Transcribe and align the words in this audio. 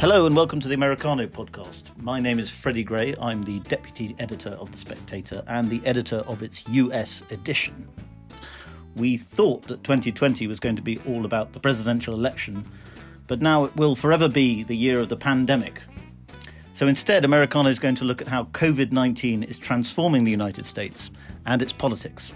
Hello 0.00 0.26
and 0.26 0.34
welcome 0.34 0.58
to 0.60 0.66
the 0.66 0.74
Americano 0.74 1.26
podcast. 1.28 1.96
My 2.02 2.18
name 2.18 2.40
is 2.40 2.50
Freddy 2.50 2.82
Gray. 2.82 3.14
I'm 3.20 3.44
the 3.44 3.60
deputy 3.60 4.16
editor 4.18 4.50
of 4.50 4.72
The 4.72 4.76
Spectator 4.76 5.44
and 5.46 5.70
the 5.70 5.80
editor 5.86 6.16
of 6.26 6.42
its 6.42 6.66
US 6.68 7.22
edition. 7.30 7.88
We 8.96 9.16
thought 9.16 9.62
that 9.68 9.84
2020 9.84 10.48
was 10.48 10.58
going 10.58 10.74
to 10.74 10.82
be 10.82 10.98
all 11.06 11.24
about 11.24 11.52
the 11.52 11.60
presidential 11.60 12.12
election, 12.12 12.68
but 13.28 13.40
now 13.40 13.64
it 13.64 13.74
will 13.76 13.94
forever 13.94 14.28
be 14.28 14.64
the 14.64 14.76
year 14.76 15.00
of 15.00 15.08
the 15.08 15.16
pandemic. 15.16 15.80
So 16.74 16.88
instead, 16.88 17.24
Americano 17.24 17.70
is 17.70 17.78
going 17.78 17.94
to 17.94 18.04
look 18.04 18.20
at 18.20 18.28
how 18.28 18.44
COVID 18.46 18.90
19 18.90 19.44
is 19.44 19.60
transforming 19.60 20.24
the 20.24 20.30
United 20.32 20.66
States 20.66 21.12
and 21.46 21.62
its 21.62 21.72
politics. 21.72 22.32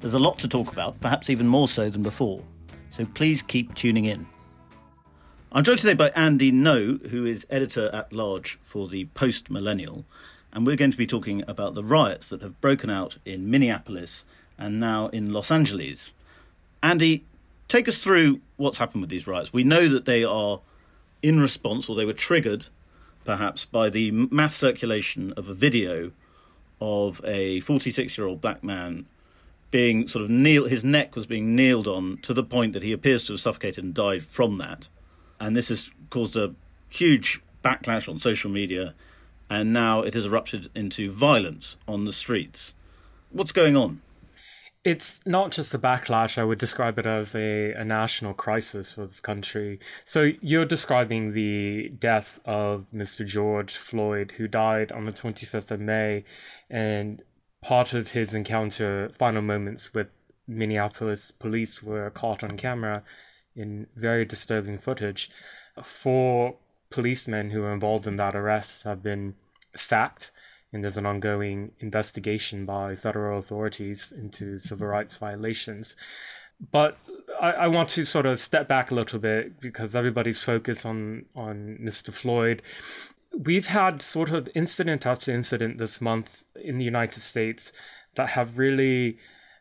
There's 0.00 0.14
a 0.14 0.18
lot 0.18 0.38
to 0.40 0.48
talk 0.48 0.70
about, 0.70 1.00
perhaps 1.00 1.30
even 1.30 1.48
more 1.48 1.66
so 1.66 1.88
than 1.88 2.02
before. 2.02 2.44
So 2.90 3.06
please 3.06 3.40
keep 3.40 3.74
tuning 3.74 4.04
in. 4.04 4.26
I'm 5.52 5.64
joined 5.64 5.80
today 5.80 5.94
by 5.94 6.10
Andy 6.10 6.52
Ngo, 6.52 7.08
who 7.08 7.26
is 7.26 7.44
editor 7.50 7.90
at 7.92 8.12
large 8.12 8.60
for 8.62 8.86
the 8.86 9.06
Post 9.06 9.50
Millennial, 9.50 10.04
and 10.52 10.64
we're 10.64 10.76
going 10.76 10.92
to 10.92 10.96
be 10.96 11.08
talking 11.08 11.42
about 11.48 11.74
the 11.74 11.82
riots 11.82 12.28
that 12.28 12.40
have 12.42 12.60
broken 12.60 12.88
out 12.88 13.16
in 13.24 13.50
Minneapolis 13.50 14.24
and 14.56 14.78
now 14.78 15.08
in 15.08 15.32
Los 15.32 15.50
Angeles. 15.50 16.12
Andy, 16.84 17.24
take 17.66 17.88
us 17.88 17.98
through 17.98 18.40
what's 18.58 18.78
happened 18.78 19.00
with 19.00 19.10
these 19.10 19.26
riots. 19.26 19.52
We 19.52 19.64
know 19.64 19.88
that 19.88 20.04
they 20.04 20.22
are 20.22 20.60
in 21.20 21.40
response, 21.40 21.88
or 21.88 21.96
they 21.96 22.04
were 22.04 22.12
triggered, 22.12 22.66
perhaps, 23.24 23.64
by 23.64 23.90
the 23.90 24.12
mass 24.12 24.54
circulation 24.54 25.32
of 25.36 25.48
a 25.48 25.54
video 25.54 26.12
of 26.80 27.20
a 27.24 27.58
46 27.58 28.16
year 28.16 28.28
old 28.28 28.40
black 28.40 28.62
man 28.62 29.04
being 29.72 30.06
sort 30.06 30.22
of 30.22 30.30
kneel 30.30 30.66
his 30.66 30.84
neck 30.84 31.16
was 31.16 31.26
being 31.26 31.56
kneeled 31.56 31.88
on 31.88 32.18
to 32.22 32.32
the 32.32 32.44
point 32.44 32.72
that 32.72 32.84
he 32.84 32.92
appears 32.92 33.24
to 33.24 33.32
have 33.32 33.40
suffocated 33.40 33.82
and 33.82 33.94
died 33.94 34.22
from 34.22 34.58
that 34.58 34.88
and 35.40 35.56
this 35.56 35.68
has 35.68 35.90
caused 36.10 36.36
a 36.36 36.54
huge 36.88 37.42
backlash 37.64 38.08
on 38.08 38.18
social 38.18 38.50
media, 38.50 38.94
and 39.48 39.72
now 39.72 40.02
it 40.02 40.14
has 40.14 40.26
erupted 40.26 40.70
into 40.74 41.10
violence 41.10 41.76
on 41.88 42.04
the 42.04 42.12
streets. 42.12 42.74
What's 43.30 43.52
going 43.52 43.76
on? 43.76 44.02
It's 44.82 45.20
not 45.26 45.50
just 45.50 45.74
a 45.74 45.78
backlash, 45.78 46.38
I 46.38 46.44
would 46.44 46.58
describe 46.58 46.98
it 46.98 47.04
as 47.04 47.34
a, 47.34 47.72
a 47.72 47.84
national 47.84 48.32
crisis 48.32 48.92
for 48.92 49.04
this 49.04 49.20
country. 49.20 49.78
So, 50.06 50.32
you're 50.40 50.64
describing 50.64 51.34
the 51.34 51.90
death 51.90 52.40
of 52.46 52.86
Mr. 52.94 53.26
George 53.26 53.76
Floyd, 53.76 54.32
who 54.38 54.48
died 54.48 54.90
on 54.90 55.04
the 55.04 55.12
25th 55.12 55.70
of 55.70 55.80
May, 55.80 56.24
and 56.70 57.22
part 57.60 57.92
of 57.92 58.12
his 58.12 58.32
encounter, 58.32 59.10
final 59.18 59.42
moments 59.42 59.92
with 59.92 60.08
Minneapolis 60.48 61.30
police 61.30 61.82
were 61.82 62.08
caught 62.10 62.42
on 62.42 62.56
camera 62.56 63.02
in 63.54 63.86
very 63.96 64.24
disturbing 64.24 64.78
footage. 64.78 65.30
Four 65.82 66.56
policemen 66.90 67.50
who 67.50 67.60
were 67.60 67.72
involved 67.72 68.06
in 68.06 68.16
that 68.16 68.34
arrest 68.34 68.82
have 68.82 69.02
been 69.02 69.34
sacked, 69.76 70.30
and 70.72 70.82
there's 70.82 70.96
an 70.96 71.06
ongoing 71.06 71.72
investigation 71.80 72.64
by 72.64 72.94
federal 72.94 73.38
authorities 73.38 74.12
into 74.12 74.58
civil 74.58 74.86
rights 74.86 75.16
violations. 75.16 75.96
But 76.72 76.98
I, 77.40 77.52
I 77.52 77.66
want 77.68 77.88
to 77.90 78.04
sort 78.04 78.26
of 78.26 78.38
step 78.38 78.68
back 78.68 78.90
a 78.90 78.94
little 78.94 79.18
bit 79.18 79.60
because 79.60 79.96
everybody's 79.96 80.42
focused 80.42 80.84
on 80.84 81.26
on 81.34 81.78
Mr. 81.80 82.12
Floyd. 82.12 82.62
We've 83.36 83.68
had 83.68 84.02
sort 84.02 84.30
of 84.30 84.48
incident 84.54 85.06
after 85.06 85.32
incident 85.32 85.78
this 85.78 86.00
month 86.00 86.44
in 86.56 86.78
the 86.78 86.84
United 86.84 87.22
States 87.22 87.72
that 88.16 88.30
have 88.30 88.58
really 88.58 89.18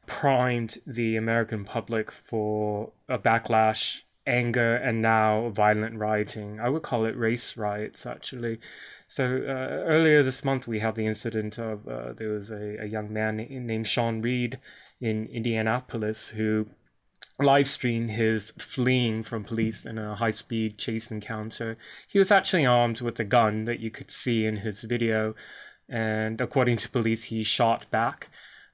primed 0.09 0.79
the 0.87 1.15
American 1.15 1.63
public 1.63 2.11
for 2.11 2.91
a 3.07 3.19
backlash, 3.19 4.01
anger, 4.25 4.75
and 4.75 5.01
now 5.03 5.49
violent 5.49 5.97
rioting. 5.97 6.59
I 6.59 6.67
would 6.67 6.81
call 6.81 7.05
it 7.05 7.15
race 7.15 7.55
riots, 7.55 8.07
actually. 8.07 8.59
So 9.07 9.25
uh, 9.25 9.85
earlier 9.87 10.23
this 10.23 10.43
month, 10.43 10.67
we 10.67 10.79
had 10.79 10.95
the 10.95 11.05
incident 11.05 11.59
of 11.59 11.87
uh, 11.87 12.13
there 12.13 12.29
was 12.29 12.49
a, 12.49 12.77
a 12.81 12.85
young 12.85 13.13
man 13.13 13.37
named 13.37 13.87
Sean 13.87 14.21
Reed 14.21 14.59
in 14.99 15.27
Indianapolis 15.27 16.29
who 16.29 16.67
live 17.39 17.69
streamed 17.69 18.11
his 18.11 18.51
fleeing 18.57 19.21
from 19.21 19.43
police 19.43 19.85
in 19.85 19.99
a 19.99 20.15
high 20.15 20.31
speed 20.31 20.79
chase 20.79 21.11
encounter. 21.11 21.77
He 22.07 22.17
was 22.17 22.31
actually 22.31 22.65
armed 22.65 22.99
with 22.99 23.19
a 23.19 23.23
gun 23.23 23.65
that 23.65 23.79
you 23.79 23.91
could 23.91 24.11
see 24.11 24.45
in 24.45 24.57
his 24.57 24.81
video, 24.81 25.35
and 25.87 26.41
according 26.41 26.77
to 26.77 26.89
police, 26.89 27.25
he 27.25 27.43
shot 27.43 27.89
back 27.91 28.29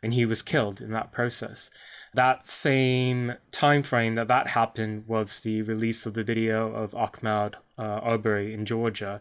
and 0.05 0.13
he 0.13 0.23
was 0.23 0.43
killed 0.43 0.81
in 0.81 0.91
that 0.91 1.11
process. 1.11 1.71
That 2.13 2.45
same 2.45 3.33
time 3.51 3.81
frame 3.81 4.13
that 4.15 4.27
that 4.27 4.49
happened 4.49 5.05
was 5.07 5.39
the 5.39 5.63
release 5.63 6.05
of 6.05 6.13
the 6.13 6.23
video 6.23 6.71
of 6.71 6.91
Ahmaud 6.91 7.55
uh, 7.79 7.81
Arbery 7.81 8.53
in 8.53 8.67
Georgia. 8.67 9.19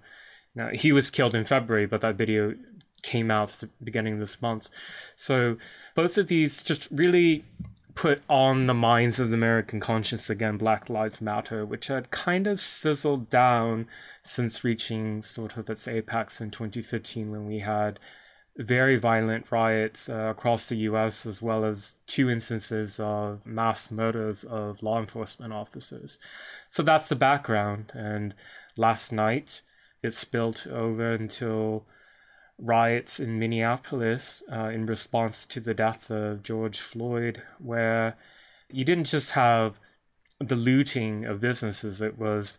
Now 0.54 0.68
he 0.68 0.92
was 0.92 1.10
killed 1.10 1.34
in 1.34 1.44
February, 1.44 1.86
but 1.86 2.02
that 2.02 2.16
video 2.16 2.54
came 3.00 3.30
out 3.30 3.54
at 3.54 3.60
the 3.60 3.70
beginning 3.82 4.12
of 4.12 4.20
this 4.20 4.42
month. 4.42 4.68
So 5.16 5.56
both 5.94 6.18
of 6.18 6.28
these 6.28 6.62
just 6.62 6.86
really 6.90 7.46
put 7.94 8.20
on 8.28 8.66
the 8.66 8.74
minds 8.74 9.18
of 9.18 9.30
the 9.30 9.36
American 9.36 9.80
conscience 9.80 10.28
again 10.28 10.58
Black 10.58 10.90
Lives 10.90 11.22
Matter, 11.22 11.64
which 11.64 11.86
had 11.86 12.10
kind 12.10 12.46
of 12.46 12.60
sizzled 12.60 13.30
down 13.30 13.88
since 14.22 14.64
reaching 14.64 15.22
sort 15.22 15.56
of 15.56 15.70
its 15.70 15.88
apex 15.88 16.42
in 16.42 16.50
2015 16.50 17.30
when 17.30 17.46
we 17.46 17.60
had 17.60 17.98
very 18.56 18.96
violent 18.96 19.50
riots 19.50 20.08
uh, 20.08 20.28
across 20.30 20.68
the 20.68 20.76
US, 20.76 21.26
as 21.26 21.42
well 21.42 21.64
as 21.64 21.96
two 22.06 22.30
instances 22.30 23.00
of 23.00 23.44
mass 23.44 23.90
murders 23.90 24.44
of 24.44 24.82
law 24.82 25.00
enforcement 25.00 25.52
officers. 25.52 26.18
So 26.70 26.82
that's 26.82 27.08
the 27.08 27.16
background. 27.16 27.92
And 27.94 28.34
last 28.76 29.12
night, 29.12 29.62
it 30.02 30.14
spilled 30.14 30.66
over 30.70 31.14
until 31.14 31.84
riots 32.58 33.18
in 33.18 33.38
Minneapolis 33.38 34.42
uh, 34.52 34.68
in 34.68 34.86
response 34.86 35.44
to 35.46 35.60
the 35.60 35.74
death 35.74 36.10
of 36.10 36.44
George 36.44 36.78
Floyd, 36.78 37.42
where 37.58 38.16
you 38.70 38.84
didn't 38.84 39.06
just 39.06 39.32
have 39.32 39.80
the 40.38 40.56
looting 40.56 41.24
of 41.24 41.40
businesses, 41.40 42.00
it 42.00 42.18
was 42.18 42.58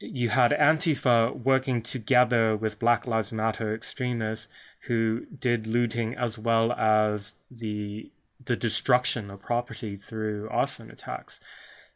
you 0.00 0.30
had 0.30 0.52
Antifa 0.52 1.36
working 1.42 1.82
together 1.82 2.56
with 2.56 2.78
Black 2.78 3.06
Lives 3.06 3.32
Matter 3.32 3.74
extremists 3.74 4.48
who 4.86 5.26
did 5.26 5.66
looting 5.66 6.14
as 6.14 6.38
well 6.38 6.72
as 6.72 7.40
the 7.50 8.10
the 8.44 8.56
destruction 8.56 9.30
of 9.30 9.42
property 9.42 9.96
through 9.96 10.48
arson 10.50 10.90
attacks. 10.90 11.40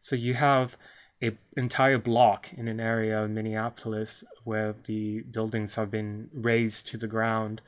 So 0.00 0.16
you 0.16 0.34
have 0.34 0.76
an 1.20 1.38
entire 1.56 1.98
block 1.98 2.53
in 2.53 2.66
an 2.66 2.81
area 2.81 3.22
of 3.22 3.31
Minneapolis 3.31 4.25
where 4.43 4.75
the 4.84 5.20
buildings 5.20 5.76
have 5.76 5.91
been 5.91 6.28
razed 6.34 6.87
to 6.88 6.97
the 6.97 7.06
ground. 7.06 7.60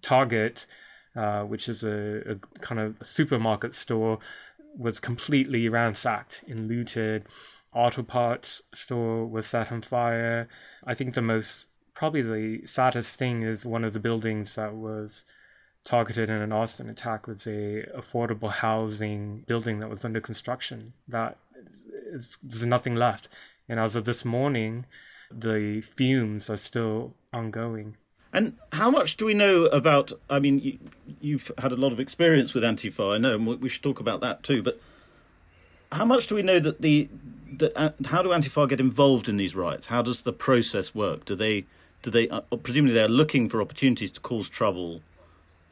Target, 0.00 0.66
uh, 1.14 1.42
which 1.42 1.68
is 1.68 1.84
a, 1.84 2.22
a 2.32 2.34
kind 2.60 2.80
of 2.80 2.96
a 3.00 3.04
supermarket 3.04 3.74
store, 3.74 4.18
was 4.76 4.98
completely 4.98 5.68
ransacked 5.68 6.42
and 6.48 6.68
looted 6.68 7.26
auto 7.76 8.02
parts 8.02 8.62
store 8.72 9.26
was 9.26 9.46
set 9.46 9.70
on 9.70 9.82
fire. 9.82 10.48
I 10.84 10.94
think 10.94 11.14
the 11.14 11.22
most, 11.22 11.68
probably 11.96 12.22
the 12.22 12.66
saddest 12.66 13.18
thing 13.18 13.42
is 13.42 13.64
one 13.64 13.82
of 13.82 13.94
the 13.94 13.98
buildings 13.98 14.54
that 14.54 14.74
was 14.74 15.24
targeted 15.82 16.28
in 16.28 16.36
an 16.36 16.52
arson 16.52 16.90
attack 16.90 17.26
was 17.26 17.46
a 17.46 17.86
affordable 17.96 18.50
housing 18.50 19.44
building 19.46 19.78
that 19.80 19.88
was 19.88 20.04
under 20.04 20.20
construction. 20.20 20.92
That 21.08 21.38
is, 22.12 22.36
there's 22.42 22.66
nothing 22.66 22.94
left. 22.94 23.28
And 23.68 23.80
as 23.80 23.96
of 23.96 24.04
this 24.04 24.24
morning, 24.24 24.84
the 25.30 25.80
fumes 25.80 26.50
are 26.50 26.58
still 26.58 27.14
ongoing. 27.32 27.96
And 28.32 28.56
how 28.72 28.90
much 28.90 29.16
do 29.16 29.24
we 29.24 29.32
know 29.32 29.64
about? 29.66 30.12
I 30.28 30.38
mean, 30.38 30.78
you, 31.20 31.38
have 31.38 31.50
had 31.58 31.72
a 31.72 31.76
lot 31.76 31.92
of 31.92 31.98
experience 31.98 32.52
with 32.52 32.62
Antifa, 32.62 33.14
I 33.14 33.18
know, 33.18 33.36
and 33.36 33.46
we 33.46 33.68
should 33.70 33.82
talk 33.82 34.00
about 34.00 34.20
that 34.20 34.42
too. 34.42 34.62
But 34.62 34.78
how 35.90 36.04
much 36.04 36.26
do 36.26 36.34
we 36.34 36.42
know 36.42 36.60
that 36.60 36.82
the 36.82 37.08
that, 37.54 37.72
uh, 37.74 37.90
how 38.04 38.22
do 38.22 38.28
Antifa 38.30 38.68
get 38.68 38.80
involved 38.80 39.28
in 39.28 39.38
these 39.38 39.56
riots? 39.56 39.86
How 39.86 40.02
does 40.02 40.22
the 40.22 40.32
process 40.32 40.94
work? 40.94 41.24
Do 41.24 41.34
they 41.34 41.64
do 42.06 42.10
they 42.12 42.28
uh, 42.28 42.40
presumably 42.62 42.94
they're 42.94 43.08
looking 43.08 43.48
for 43.48 43.60
opportunities 43.60 44.12
to 44.12 44.20
cause 44.20 44.48
trouble 44.48 45.00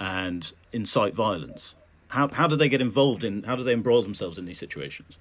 and 0.00 0.52
incite 0.72 1.14
violence? 1.14 1.76
How 2.08 2.26
how 2.26 2.48
do 2.48 2.56
they 2.56 2.68
get 2.68 2.80
involved 2.80 3.22
in? 3.22 3.44
How 3.44 3.54
do 3.54 3.62
they 3.62 3.72
embroil 3.72 4.02
themselves 4.02 4.36
in 4.36 4.44
these 4.44 4.58
situations? 4.58 5.16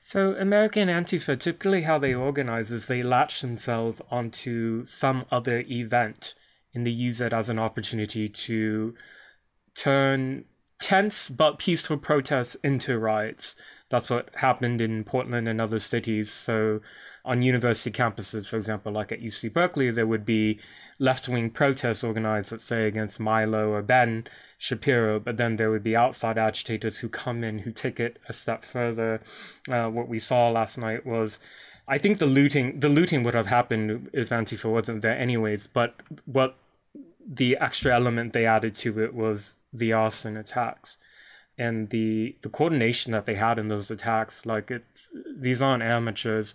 So 0.00 0.36
American 0.38 0.88
Antifa 0.88 1.40
typically 1.40 1.82
how 1.82 1.98
they 1.98 2.14
organize 2.14 2.70
is 2.70 2.86
they 2.86 3.02
latch 3.02 3.40
themselves 3.40 4.00
onto 4.08 4.84
some 4.84 5.24
other 5.32 5.64
event 5.68 6.34
and 6.72 6.86
they 6.86 6.92
use 6.92 7.20
it 7.20 7.32
as 7.32 7.48
an 7.48 7.58
opportunity 7.58 8.28
to 8.28 8.94
turn 9.74 10.44
tense 10.78 11.28
but 11.28 11.58
peaceful 11.58 11.96
protests 11.96 12.54
into 12.62 12.96
riots. 13.00 13.56
That's 13.90 14.08
what 14.10 14.28
happened 14.36 14.80
in 14.80 15.02
Portland 15.02 15.48
and 15.48 15.60
other 15.60 15.80
cities. 15.80 16.30
So, 16.30 16.82
on 17.26 17.42
university 17.42 17.90
campuses, 17.90 18.48
for 18.48 18.56
example, 18.56 18.92
like 18.92 19.12
at 19.12 19.20
UC 19.20 19.52
Berkeley, 19.52 19.90
there 19.90 20.06
would 20.06 20.24
be 20.24 20.58
left 20.98 21.28
wing 21.28 21.50
protests 21.50 22.02
organized, 22.02 22.52
let's 22.52 22.64
say, 22.64 22.86
against 22.86 23.20
Milo 23.20 23.70
or 23.70 23.82
Ben 23.82 24.26
Shapiro, 24.56 25.20
but 25.20 25.36
then 25.36 25.56
there 25.56 25.70
would 25.70 25.82
be 25.82 25.96
outside 25.96 26.38
agitators 26.38 26.98
who 26.98 27.08
come 27.08 27.44
in 27.44 27.60
who 27.60 27.72
take 27.72 28.00
it 28.00 28.18
a 28.28 28.32
step 28.32 28.62
further. 28.62 29.20
Uh, 29.68 29.88
what 29.88 30.08
we 30.08 30.18
saw 30.18 30.48
last 30.48 30.78
night 30.78 31.04
was 31.04 31.38
I 31.88 31.98
think 31.98 32.18
the 32.18 32.26
looting 32.26 32.80
the 32.80 32.88
looting 32.88 33.22
would 33.22 33.34
have 33.34 33.46
happened 33.48 34.08
if 34.12 34.30
Antifa 34.30 34.70
wasn't 34.70 35.02
there 35.02 35.18
anyways. 35.18 35.66
But 35.66 35.94
what 36.24 36.56
the 37.28 37.56
extra 37.60 37.92
element 37.92 38.32
they 38.32 38.46
added 38.46 38.74
to 38.76 39.02
it 39.02 39.14
was 39.14 39.56
the 39.72 39.92
arson 39.92 40.36
attacks 40.36 40.96
and 41.58 41.90
the 41.90 42.36
the 42.42 42.48
coordination 42.48 43.12
that 43.12 43.26
they 43.26 43.34
had 43.34 43.58
in 43.58 43.68
those 43.68 43.90
attacks. 43.90 44.44
Like 44.46 44.70
it's 44.70 45.08
these 45.36 45.62
aren't 45.62 45.82
amateurs. 45.82 46.54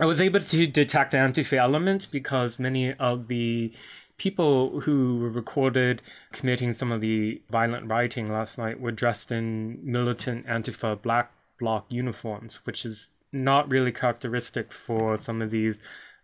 I 0.00 0.06
was 0.06 0.20
able 0.20 0.40
to 0.40 0.66
detect 0.66 1.12
the 1.12 1.18
Antifa 1.18 1.56
element 1.56 2.08
because 2.10 2.58
many 2.58 2.92
of 2.94 3.28
the 3.28 3.72
people 4.18 4.80
who 4.80 5.18
were 5.20 5.30
recorded 5.30 6.02
committing 6.32 6.72
some 6.72 6.90
of 6.90 7.00
the 7.00 7.40
violent 7.48 7.86
rioting 7.86 8.30
last 8.30 8.58
night 8.58 8.80
were 8.80 8.90
dressed 8.90 9.30
in 9.30 9.78
militant 9.82 10.46
Antifa 10.46 11.00
black 11.00 11.30
bloc 11.60 11.86
uniforms, 11.90 12.60
which 12.64 12.84
is 12.84 13.06
not 13.32 13.70
really 13.70 13.92
characteristic 13.92 14.72
for 14.72 15.16
some 15.16 15.40
of 15.40 15.50
these 15.50 15.78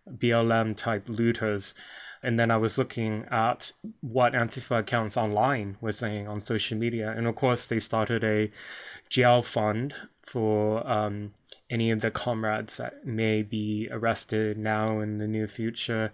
BLM 0.09 0.75
type 0.75 1.07
looters. 1.07 1.73
And 2.21 2.37
then 2.37 2.51
I 2.51 2.57
was 2.57 2.77
looking 2.77 3.25
at 3.31 3.71
what 4.01 4.33
Antifa 4.33 4.79
accounts 4.79 5.15
online 5.15 5.77
were 5.79 5.93
saying 5.93 6.27
on 6.27 6.41
social 6.41 6.77
media. 6.77 7.13
And 7.15 7.25
of 7.25 7.35
course, 7.35 7.65
they 7.65 7.79
started 7.79 8.23
a 8.23 8.51
jail 9.09 9.41
fund 9.41 9.93
for 10.21 10.85
um, 10.87 11.33
any 11.71 11.89
of 11.89 12.01
the 12.01 12.11
comrades 12.11 12.77
that 12.77 13.05
may 13.05 13.41
be 13.41 13.87
arrested 13.89 14.57
now 14.57 14.99
in 14.99 15.17
the 15.17 15.27
near 15.27 15.47
future. 15.47 16.11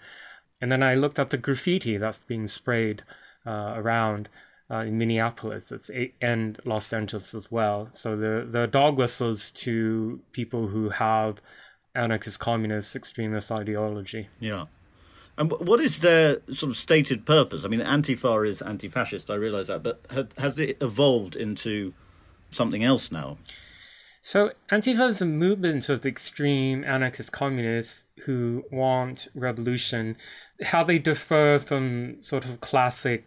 And 0.62 0.72
then 0.72 0.84
I 0.84 0.94
looked 0.94 1.20
at 1.20 1.32
the 1.32 1.38
graffiti 1.38 1.98
that's 1.98 2.20
being 2.20 2.48
sprayed 2.48 3.04
uh, 3.46 3.74
around 3.76 4.30
uh, 4.70 4.80
in 4.80 4.98
Minneapolis 4.98 5.72
it's, 5.72 5.90
and 6.22 6.60
Los 6.64 6.94
Angeles 6.94 7.34
as 7.34 7.52
well. 7.52 7.90
So 7.94 8.16
the, 8.16 8.48
the 8.48 8.68
dog 8.68 8.98
whistles 8.98 9.52
to 9.52 10.22
people 10.32 10.68
who 10.68 10.90
have 10.90 11.42
anarchist, 11.96 12.40
communist, 12.40 12.96
extremist 12.96 13.52
ideology. 13.52 14.30
Yeah. 14.40 14.66
And 15.40 15.52
what 15.52 15.80
is 15.80 16.00
their 16.00 16.42
sort 16.52 16.72
of 16.72 16.78
stated 16.78 17.26
purpose? 17.26 17.64
I 17.64 17.68
mean, 17.68 17.80
Antifa 17.80 18.48
is 18.48 18.62
anti-fascist. 18.62 19.30
I 19.30 19.36
realise 19.36 19.68
that, 19.68 19.84
but 19.84 20.02
has 20.38 20.60
it 20.60 20.78
evolved 20.82 21.36
into 21.36 21.94
something 22.52 22.84
else 22.84 23.12
now? 23.12 23.38
So 24.28 24.52
Antifa 24.70 25.08
is 25.08 25.22
a 25.22 25.26
movement 25.26 25.88
of 25.88 26.06
extreme 26.06 26.84
anarchist 26.84 27.32
communists 27.32 28.04
who 28.26 28.66
want 28.70 29.30
revolution. 29.34 30.18
How 30.62 30.84
they 30.84 31.00
differ 31.00 31.62
from 31.66 32.22
sort 32.22 32.44
of 32.44 32.60
classic 32.60 33.24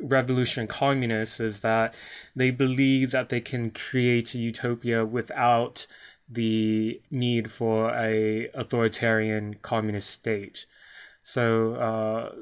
revolution 0.00 0.68
communists 0.68 1.40
is 1.40 1.58
that 1.62 1.92
they 2.36 2.52
believe 2.52 3.10
that 3.10 3.30
they 3.30 3.40
can 3.40 3.72
create 3.72 4.32
a 4.32 4.38
utopia 4.38 5.04
without 5.04 5.88
the 6.28 7.00
need 7.10 7.50
for 7.50 7.90
a 7.96 8.48
authoritarian 8.54 9.54
communist 9.62 10.08
state. 10.08 10.66
So 11.20 11.74
uh, 11.74 12.32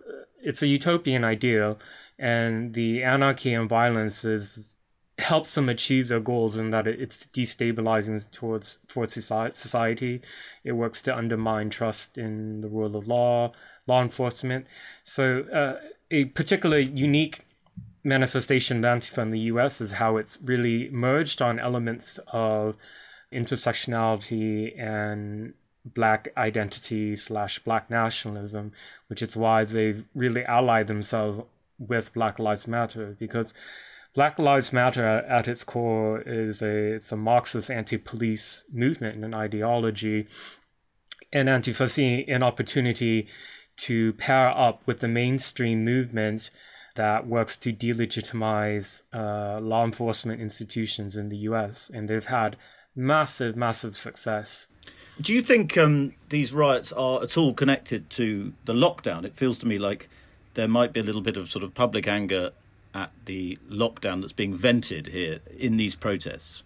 it's 0.42 0.60
a 0.60 0.66
utopian 0.66 1.24
ideal, 1.24 1.78
and 2.18 2.74
the 2.74 3.02
anarchy 3.02 3.54
and 3.54 3.70
violence 3.70 4.22
is 4.22 4.75
helps 5.18 5.54
them 5.54 5.68
achieve 5.68 6.08
their 6.08 6.20
goals 6.20 6.56
in 6.58 6.70
that 6.70 6.86
it's 6.86 7.26
destabilizing 7.26 8.30
towards 8.30 8.78
for 8.86 9.06
society. 9.06 10.20
It 10.62 10.72
works 10.72 11.00
to 11.02 11.16
undermine 11.16 11.70
trust 11.70 12.18
in 12.18 12.60
the 12.60 12.68
rule 12.68 12.94
of 12.96 13.08
law, 13.08 13.52
law 13.86 14.02
enforcement. 14.02 14.66
So 15.04 15.44
uh, 15.52 15.76
a 16.10 16.26
particular 16.26 16.78
unique 16.78 17.46
manifestation 18.04 18.84
of 18.84 18.84
Antifa 18.84 19.22
in 19.22 19.30
the 19.30 19.40
U.S. 19.40 19.80
is 19.80 19.92
how 19.92 20.18
it's 20.18 20.38
really 20.44 20.90
merged 20.90 21.40
on 21.40 21.58
elements 21.58 22.20
of 22.28 22.76
intersectionality 23.32 24.78
and 24.78 25.54
black 25.84 26.28
identity 26.36 27.16
slash 27.16 27.58
black 27.60 27.88
nationalism, 27.90 28.72
which 29.08 29.22
is 29.22 29.36
why 29.36 29.64
they've 29.64 30.04
really 30.14 30.44
allied 30.44 30.88
themselves 30.88 31.40
with 31.78 32.12
Black 32.12 32.38
Lives 32.38 32.66
Matter 32.66 33.16
because 33.18 33.52
Black 34.16 34.38
Lives 34.38 34.72
Matter 34.72 35.18
at 35.28 35.46
its 35.46 35.62
core 35.62 36.22
is 36.22 36.62
a 36.62 36.94
it's 36.94 37.12
a 37.12 37.18
Marxist 37.18 37.70
anti-police 37.70 38.64
movement 38.72 39.14
and 39.14 39.26
an 39.26 39.34
ideology, 39.34 40.26
and 41.34 41.50
Antifa 41.50 41.86
see 41.86 42.24
an 42.26 42.42
opportunity 42.42 43.28
to 43.76 44.14
pair 44.14 44.48
up 44.48 44.80
with 44.86 45.00
the 45.00 45.08
mainstream 45.08 45.84
movement 45.84 46.48
that 46.94 47.26
works 47.26 47.58
to 47.58 47.74
delegitimize 47.74 49.02
uh, 49.12 49.60
law 49.60 49.84
enforcement 49.84 50.40
institutions 50.40 51.14
in 51.14 51.28
the 51.28 51.36
U.S. 51.48 51.90
and 51.92 52.08
they've 52.08 52.24
had 52.24 52.56
massive, 52.94 53.54
massive 53.54 53.98
success. 53.98 54.66
Do 55.20 55.34
you 55.34 55.42
think 55.42 55.76
um, 55.76 56.14
these 56.30 56.54
riots 56.54 56.90
are 56.90 57.22
at 57.22 57.36
all 57.36 57.52
connected 57.52 58.08
to 58.10 58.54
the 58.64 58.72
lockdown? 58.72 59.26
It 59.26 59.36
feels 59.36 59.58
to 59.58 59.66
me 59.66 59.76
like 59.76 60.08
there 60.54 60.68
might 60.68 60.94
be 60.94 61.00
a 61.00 61.02
little 61.02 61.20
bit 61.20 61.36
of 61.36 61.50
sort 61.50 61.62
of 61.62 61.74
public 61.74 62.08
anger 62.08 62.52
at 62.96 63.12
the 63.26 63.58
lockdown 63.70 64.20
that's 64.22 64.32
being 64.32 64.56
vented 64.56 65.08
here 65.08 65.40
in 65.56 65.76
these 65.76 65.94
protests. 65.94 66.62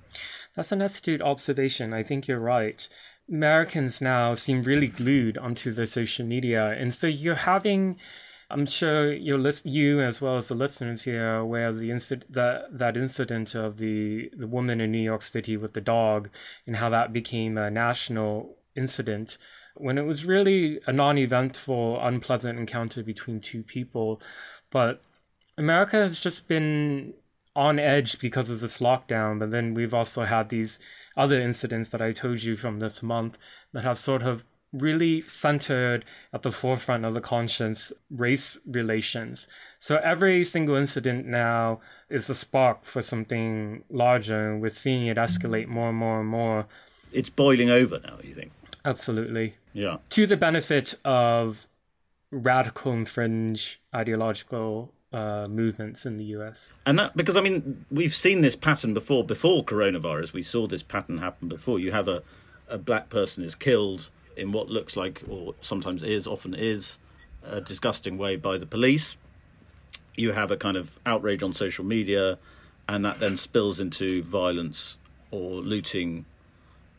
That's 0.55 0.73
an 0.73 0.81
astute 0.81 1.21
observation. 1.21 1.93
I 1.93 2.03
think 2.05 2.29
you're 2.29 2.39
right. 2.39 2.89
Americans 3.29 4.01
now 4.01 4.35
seem 4.35 4.63
really 4.63 4.87
glued 4.87 5.37
onto 5.37 5.73
the 5.73 5.87
social 5.87 6.27
media, 6.27 6.71
and 6.71 6.95
so 6.95 7.07
you're 7.07 7.35
having. 7.35 7.99
I'm 8.53 8.67
sure 8.67 9.13
your 9.13 9.39
list, 9.39 9.65
you 9.65 10.01
as 10.01 10.21
well 10.21 10.37
as 10.37 10.49
the 10.49 10.57
listeners 10.57 11.05
here 11.05 11.25
are 11.25 11.39
aware 11.39 11.69
of 11.69 11.79
the 11.79 11.93
incident 11.93 12.33
that 12.33 12.77
that 12.77 12.97
incident 12.97 13.55
of 13.55 13.79
the 13.79 14.31
the 14.37 14.49
woman 14.49 14.81
in 14.81 14.91
New 14.91 14.99
York 14.99 15.23
City 15.23 15.57
with 15.57 15.75
the 15.75 15.81
dog 15.81 16.29
and 16.67 16.77
how 16.77 16.89
that 16.91 17.13
became 17.13 17.57
a 17.57 17.71
national 17.71 18.57
incident 18.75 19.39
when 19.77 19.99
it 19.99 20.03
was 20.03 20.25
really 20.25 20.81
a 20.87 20.93
non-eventful, 20.93 22.01
unpleasant 22.03 22.59
encounter 22.59 23.03
between 23.03 23.41
two 23.41 23.63
people. 23.63 24.21
But 24.71 25.03
America 25.61 25.97
has 25.97 26.19
just 26.19 26.49
been 26.49 27.13
on 27.55 27.79
edge 27.79 28.19
because 28.19 28.49
of 28.49 28.61
this 28.61 28.79
lockdown, 28.79 29.39
but 29.39 29.51
then 29.51 29.75
we've 29.75 29.93
also 29.93 30.25
had 30.25 30.49
these 30.49 30.79
other 31.19 31.39
incidents 31.39 31.91
that 31.91 32.01
I 32.01 32.13
told 32.13 32.43
you 32.43 32.57
from 32.57 32.79
this 32.79 33.03
month 33.03 33.39
that 33.73 33.85
have 33.85 33.99
sort 33.99 34.23
of 34.23 34.43
really 34.73 35.21
centered 35.21 36.07
at 36.33 36.43
the 36.43 36.51
forefront 36.51 37.05
of 37.05 37.13
the 37.13 37.21
conscience 37.21 37.93
race 38.09 38.57
relations. 38.65 39.49
So 39.79 39.97
every 39.97 40.45
single 40.45 40.77
incident 40.77 41.27
now 41.27 41.81
is 42.09 42.31
a 42.31 42.35
spark 42.35 42.85
for 42.85 43.03
something 43.03 43.85
larger, 43.91 44.53
and 44.53 44.63
we're 44.63 44.71
seeing 44.71 45.09
it 45.09 45.19
escalate 45.19 45.67
more 45.67 45.91
and 45.91 45.99
more 45.99 46.21
and 46.21 46.29
more. 46.29 46.67
It's 47.13 47.29
boiling 47.29 47.69
over 47.69 48.01
now, 48.01 48.19
you 48.23 48.33
think? 48.33 48.53
Absolutely. 48.83 49.57
Yeah. 49.75 49.99
To 50.09 50.27
the 50.27 50.39
benefit 50.39 50.95
of 51.05 51.67
radical 52.31 52.93
and 52.93 53.07
fringe 53.07 53.79
ideological 53.95 54.95
uh, 55.13 55.49
movements 55.49 56.07
in 56.07 56.17
the 56.17 56.25
US. 56.37 56.69
And 56.87 56.99
that 56.99 57.17
because 57.17 57.37
I 57.37 57.41
mean 57.41 57.85
we've 57.91 58.15
seen 58.15 58.41
this 58.41 58.57
pattern 58.57 58.95
before. 58.95 59.25
Before 59.25 59.65
coronavirus, 59.65 60.33
we 60.33 60.43
saw 60.43 60.67
this 60.67 60.83
pattern 60.83 61.19
happen 61.19 61.49
before. 61.49 61.79
You 61.79 61.93
have 61.93 62.09
a 62.09 62.23
a 62.69 62.79
black 62.79 63.11
person 63.11 63.45
is 63.45 63.55
killed 63.55 64.11
in 64.37 64.53
what 64.53 64.71
looks 64.71 64.97
like, 64.97 65.23
or 65.29 65.55
sometimes 65.61 66.03
is, 66.03 66.27
often 66.27 66.55
is, 66.55 66.99
a 67.43 67.61
disgusting 67.61 68.17
way 68.17 68.37
by 68.37 68.57
the 68.57 68.67
police. 68.67 69.17
You 70.17 70.33
have 70.33 70.51
a 70.51 70.57
kind 70.57 70.77
of 70.77 70.99
outrage 71.05 71.43
on 71.43 71.53
social 71.53 71.85
media, 71.85 72.39
and 72.89 73.05
that 73.05 73.19
then 73.19 73.37
spills 73.37 73.81
into 73.81 74.23
violence 74.23 74.97
or 75.31 75.61
looting 75.61 76.25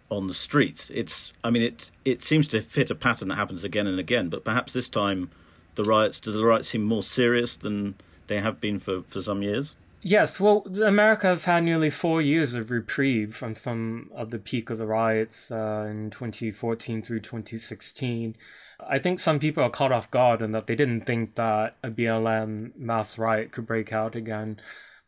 on 0.09 0.27
the 0.27 0.33
streets. 0.33 0.89
It's, 0.89 1.31
I 1.43 1.49
mean, 1.49 1.63
it 1.63 1.91
it 2.03 2.21
seems 2.21 2.47
to 2.49 2.61
fit 2.61 2.91
a 2.91 2.95
pattern 2.95 3.29
that 3.29 3.35
happens 3.35 3.63
again 3.63 3.87
and 3.87 3.99
again. 3.99 4.29
But 4.29 4.43
perhaps 4.43 4.73
this 4.73 4.89
time 4.89 5.31
the 5.81 5.89
riots? 5.89 6.19
Do 6.19 6.31
the 6.31 6.45
riots 6.45 6.69
seem 6.69 6.83
more 6.83 7.03
serious 7.03 7.55
than 7.55 7.95
they 8.27 8.39
have 8.39 8.61
been 8.61 8.79
for, 8.79 9.03
for 9.03 9.21
some 9.21 9.41
years? 9.41 9.75
Yes, 10.03 10.39
well, 10.39 10.65
America 10.83 11.27
has 11.27 11.45
had 11.45 11.63
nearly 11.63 11.91
four 11.91 12.21
years 12.21 12.55
of 12.55 12.71
reprieve 12.71 13.35
from 13.35 13.53
some 13.53 14.09
of 14.15 14.31
the 14.31 14.39
peak 14.39 14.71
of 14.71 14.79
the 14.79 14.87
riots 14.87 15.51
uh, 15.51 15.85
in 15.87 16.09
2014 16.09 17.03
through 17.03 17.19
2016. 17.19 18.35
I 18.79 18.97
think 18.97 19.19
some 19.19 19.39
people 19.39 19.63
are 19.63 19.69
caught 19.69 19.91
off 19.91 20.09
guard 20.09 20.41
and 20.41 20.55
that 20.55 20.65
they 20.65 20.75
didn't 20.75 21.05
think 21.05 21.35
that 21.35 21.75
a 21.83 21.91
BLM 21.91 22.75
mass 22.75 23.19
riot 23.19 23.51
could 23.51 23.67
break 23.67 23.93
out 23.93 24.15
again. 24.15 24.59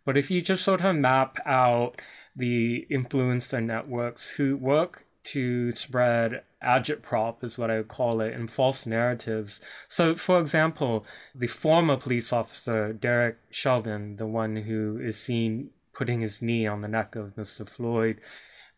But 0.06 0.15
if 0.15 0.30
you 0.30 0.44
just 0.44 0.63
sort 0.63 0.82
of 0.82 0.96
map 0.96 1.39
out 1.44 2.00
the 2.36 2.86
influencer 2.92 3.63
networks 3.63 4.32
who 4.32 4.58
work 4.58 5.06
to 5.24 5.72
spread 5.72 6.44
agitprop 6.63 7.44
is 7.44 7.58
what 7.58 7.72
I 7.72 7.77
would 7.77 7.88
call 7.88 8.22
it, 8.22 8.34
and 8.34 8.50
false 8.50 8.86
narratives. 8.86 9.62
So, 9.88 10.15
for 10.15 10.39
example, 10.39 11.06
the 11.36 11.48
former 11.48 11.98
police 11.98 12.34
officer, 12.34 12.94
Derek 12.94 13.38
Chauvin, 13.51 14.18
the 14.18 14.27
one 14.27 14.56
who 14.56 15.00
is 15.00 15.18
seen 15.18 15.70
putting 15.94 16.22
his 16.22 16.42
knee 16.42 16.68
on 16.68 16.82
the 16.82 16.88
neck 16.88 17.15
of 17.15 17.36
Mr. 17.36 17.68
Floyd, 17.68 18.20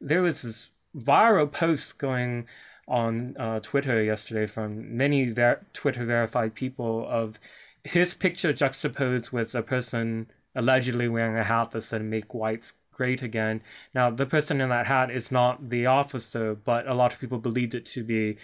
there 0.02 0.22
was 0.22 0.42
this 0.42 0.70
viral 0.96 1.52
post 1.52 1.98
going 1.98 2.46
on 2.88 3.36
uh, 3.38 3.60
Twitter 3.60 4.04
yesterday 4.04 4.46
from 4.46 4.96
many 4.96 5.30
ver- 5.32 5.66
Twitter 5.74 6.06
verified 6.06 6.54
people 6.54 7.08
of 7.10 7.40
his 7.84 8.14
picture 8.14 8.54
juxtaposed 8.54 9.32
with 9.32 9.56
a 9.56 9.64
person 9.64 10.28
allegedly 10.56 11.08
wearing 11.08 11.38
a 11.38 11.44
hat 11.44 11.72
that 11.72 11.82
said 11.82 12.02
"Make 12.04 12.34
Whites 12.34 12.74
great 12.96 13.22
again. 13.22 13.62
Now, 13.94 14.10
the 14.10 14.26
person 14.26 14.62
in 14.62 14.70
that 14.70 14.88
hat 14.88 15.12
is 15.12 15.32
not 15.32 15.70
the 15.70 15.86
officer, 15.86 16.56
but 16.56 16.88
a 16.88 16.94
lot 16.94 17.14
of 17.14 17.20
people 17.20 17.38
believed 17.38 17.76
it 17.76 17.86
to 17.88 18.04
be. 18.04 18.38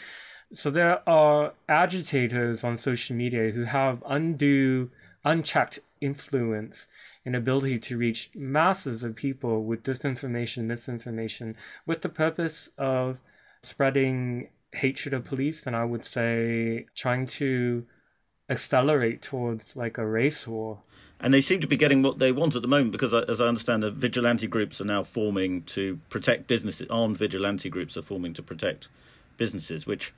So 0.53 0.69
there 0.69 1.07
are 1.09 1.53
agitators 1.69 2.63
on 2.63 2.77
social 2.77 3.15
media 3.15 3.51
who 3.51 3.63
have 3.63 4.03
undue, 4.05 4.91
unchecked 5.23 5.79
influence 6.01 6.87
and 7.25 7.35
ability 7.35 7.79
to 7.79 7.97
reach 7.97 8.31
masses 8.35 9.03
of 9.03 9.15
people 9.15 9.63
with 9.63 9.83
disinformation, 9.83 10.63
misinformation, 10.65 11.55
with 11.85 12.01
the 12.01 12.09
purpose 12.09 12.69
of 12.77 13.19
spreading 13.61 14.49
hatred 14.73 15.13
of 15.13 15.23
police, 15.23 15.67
and 15.67 15.75
I 15.75 15.85
would 15.85 16.05
say 16.05 16.87
trying 16.95 17.27
to 17.27 17.85
accelerate 18.51 19.21
towards 19.21 19.75
like 19.75 19.97
a 19.97 20.05
race 20.05 20.47
war. 20.47 20.79
And 21.19 21.33
they 21.33 21.41
seem 21.41 21.61
to 21.61 21.67
be 21.67 21.77
getting 21.77 22.01
what 22.01 22.19
they 22.19 22.31
want 22.31 22.55
at 22.55 22.61
the 22.61 22.67
moment 22.67 22.91
because, 22.91 23.13
as 23.13 23.39
I 23.39 23.47
understand, 23.47 23.83
the 23.83 23.91
vigilante 23.91 24.47
groups 24.47 24.81
are 24.81 24.85
now 24.85 25.03
forming 25.03 25.61
to 25.63 25.99
protect 26.09 26.47
businesses. 26.47 26.87
Armed 26.89 27.17
vigilante 27.17 27.69
groups 27.69 27.95
are 27.95 28.01
forming 28.01 28.33
to 28.33 28.41
protect 28.41 28.87
businesses, 29.37 29.85
which, 29.85 30.13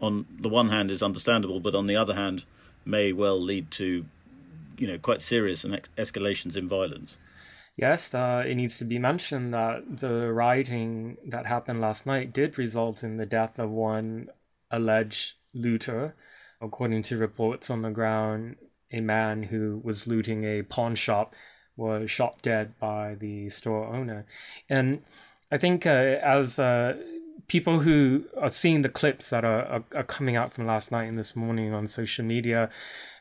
on 0.00 0.26
the 0.40 0.48
one 0.48 0.70
hand, 0.70 0.90
is 0.90 1.02
understandable, 1.02 1.60
but 1.60 1.74
on 1.74 1.86
the 1.86 1.96
other 1.96 2.14
hand, 2.14 2.44
may 2.84 3.12
well 3.12 3.40
lead 3.40 3.70
to, 3.72 4.06
you 4.78 4.86
know, 4.86 4.98
quite 4.98 5.20
serious 5.20 5.64
and 5.64 5.74
ex- 5.74 5.90
escalations 5.98 6.56
in 6.56 6.66
violence. 6.66 7.16
Yes, 7.76 8.12
uh, 8.12 8.42
it 8.44 8.56
needs 8.56 8.78
to 8.78 8.84
be 8.84 8.98
mentioned 8.98 9.54
that 9.54 9.98
the 10.00 10.32
rioting 10.32 11.18
that 11.26 11.46
happened 11.46 11.80
last 11.80 12.06
night 12.06 12.32
did 12.32 12.58
result 12.58 13.04
in 13.04 13.18
the 13.18 13.26
death 13.26 13.58
of 13.58 13.70
one 13.70 14.28
alleged 14.70 15.34
looter 15.54 16.14
According 16.60 17.02
to 17.04 17.16
reports 17.16 17.70
on 17.70 17.82
the 17.82 17.90
ground, 17.90 18.56
a 18.90 19.00
man 19.00 19.44
who 19.44 19.80
was 19.84 20.06
looting 20.06 20.44
a 20.44 20.62
pawn 20.62 20.94
shop 20.94 21.34
was 21.76 22.10
shot 22.10 22.42
dead 22.42 22.78
by 22.78 23.14
the 23.14 23.48
store 23.48 23.86
owner. 23.86 24.26
And 24.68 25.02
I 25.52 25.58
think 25.58 25.86
uh, 25.86 25.90
as 25.90 26.58
uh, 26.58 26.96
people 27.46 27.80
who 27.80 28.24
are 28.36 28.50
seeing 28.50 28.82
the 28.82 28.88
clips 28.88 29.30
that 29.30 29.44
are, 29.44 29.62
are, 29.62 29.84
are, 29.94 30.04
coming 30.04 30.36
out 30.36 30.52
from 30.52 30.66
last 30.66 30.90
night 30.90 31.04
and 31.04 31.18
this 31.18 31.36
morning 31.36 31.72
on 31.72 31.86
social 31.86 32.24
media, 32.24 32.68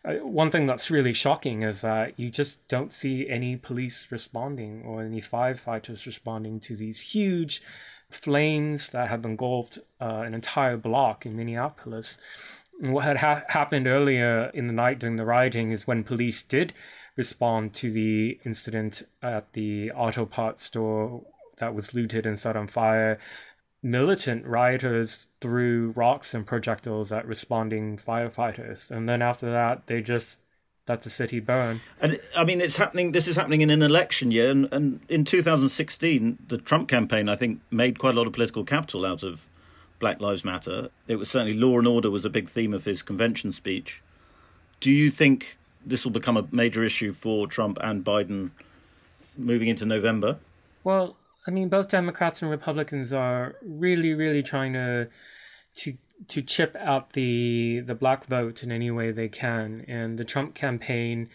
uh, 0.04 0.14
one 0.16 0.50
thing 0.52 0.66
that's 0.66 0.90
really 0.90 1.14
shocking 1.14 1.62
is 1.62 1.82
that 1.82 2.20
you 2.20 2.30
just 2.30 2.68
don't 2.68 2.94
see 2.94 3.30
any 3.30 3.56
police 3.56 4.08
responding 4.10 4.84
or 4.84 5.04
any 5.04 5.22
firefighters 5.22 6.06
responding 6.06 6.60
to 6.60 6.76
these 6.76 7.00
huge 7.00 7.62
flames 8.10 8.90
that 8.90 9.10
have 9.10 9.26
engulfed 9.26 9.80
uh, 10.02 10.22
an 10.26 10.34
entire 10.34 10.78
block 10.78 11.26
in 11.26 11.36
Minneapolis 11.36 12.18
what 12.80 13.04
had 13.04 13.18
ha- 13.18 13.44
happened 13.50 13.88
earlier 13.88 14.52
in 14.54 14.68
the 14.68 14.74
night 14.74 15.00
during 15.00 15.16
the 15.16 15.26
rioting 15.26 15.72
is 15.72 15.88
when 15.88 16.04
police 16.04 16.44
did 16.44 16.74
respond 17.16 17.74
to 17.74 17.92
the 17.92 18.40
incident 18.46 19.04
at 19.22 19.52
the 19.54 19.92
auto 19.92 20.26
parts 20.26 20.64
store 20.64 21.24
that 21.58 21.74
was 21.74 21.94
looted 21.94 22.26
and 22.26 22.40
set 22.40 22.56
on 22.56 22.68
fire. 22.68 23.20
Militant 23.82 24.46
rioters 24.46 25.30
threw 25.42 25.92
rocks 25.96 26.34
and 26.34 26.46
projectiles 26.46 27.12
at 27.12 27.28
responding 27.28 27.98
firefighters, 27.98 28.92
and 28.92 29.08
then 29.08 29.22
after 29.22 29.52
that, 29.52 29.88
they 29.88 30.02
just 30.02 30.42
let 30.88 31.02
the 31.02 31.10
city 31.10 31.40
burn. 31.40 31.82
And 32.00 32.20
I 32.36 32.44
mean, 32.44 32.62
it's 32.62 32.78
happening. 32.78 33.12
This 33.12 33.28
is 33.28 33.36
happening 33.36 33.62
in 33.62 33.70
an 33.70 33.82
election 33.82 34.32
year, 34.32 34.50
and, 34.50 34.72
and 34.72 35.00
in 35.10 35.26
2016, 35.26 36.38
the 36.48 36.58
Trump 36.58 36.88
campaign, 36.88 37.30
I 37.30 37.36
think, 37.36 37.62
made 37.72 38.00
quite 38.00 38.14
a 38.14 38.18
lot 38.18 38.28
of 38.28 38.34
political 38.34 38.64
capital 38.64 39.06
out 39.06 39.24
of 39.24 39.48
Black 40.00 40.22
Lives 40.22 40.46
Matter. 40.46 40.90
It 41.08 41.16
was 41.16 41.30
certainly 41.30 41.54
law 41.54 41.78
and 41.78 41.88
order 41.88 42.10
was 42.10 42.26
a 42.26 42.30
big 42.30 42.50
theme 42.50 42.74
of 42.74 42.86
his 42.86 43.02
convention 43.02 43.52
speech. 43.52 44.02
Do 44.80 44.92
you 44.92 45.10
think 45.10 45.58
this 45.86 46.04
will 46.04 46.12
become 46.12 46.38
a 46.38 46.48
major 46.52 46.84
issue 46.84 47.14
for 47.14 47.48
Trump 47.48 47.78
and 47.82 48.04
Biden 48.04 48.52
moving 49.38 49.68
into 49.68 49.86
November? 49.86 50.38
Well, 50.84 51.16
I 51.48 51.52
mean, 51.52 51.70
both 51.70 51.90
Democrats 51.90 52.42
and 52.42 52.52
Republicans 52.52 53.14
are 53.14 53.56
really, 53.62 54.14
really 54.14 54.44
trying 54.44 54.74
to 54.74 55.08
to 55.78 55.94
to 56.28 56.42
chip 56.42 56.76
out 56.76 57.14
the 57.14 57.82
the 57.86 57.96
black 57.96 58.26
vote 58.26 58.64
in 58.64 58.72
any 58.72 58.92
way 58.92 59.12
they 59.12 59.30
can, 59.30 59.86
and 59.88 60.18
the 60.18 60.26
Trump 60.26 60.56
campaign. 60.56 61.30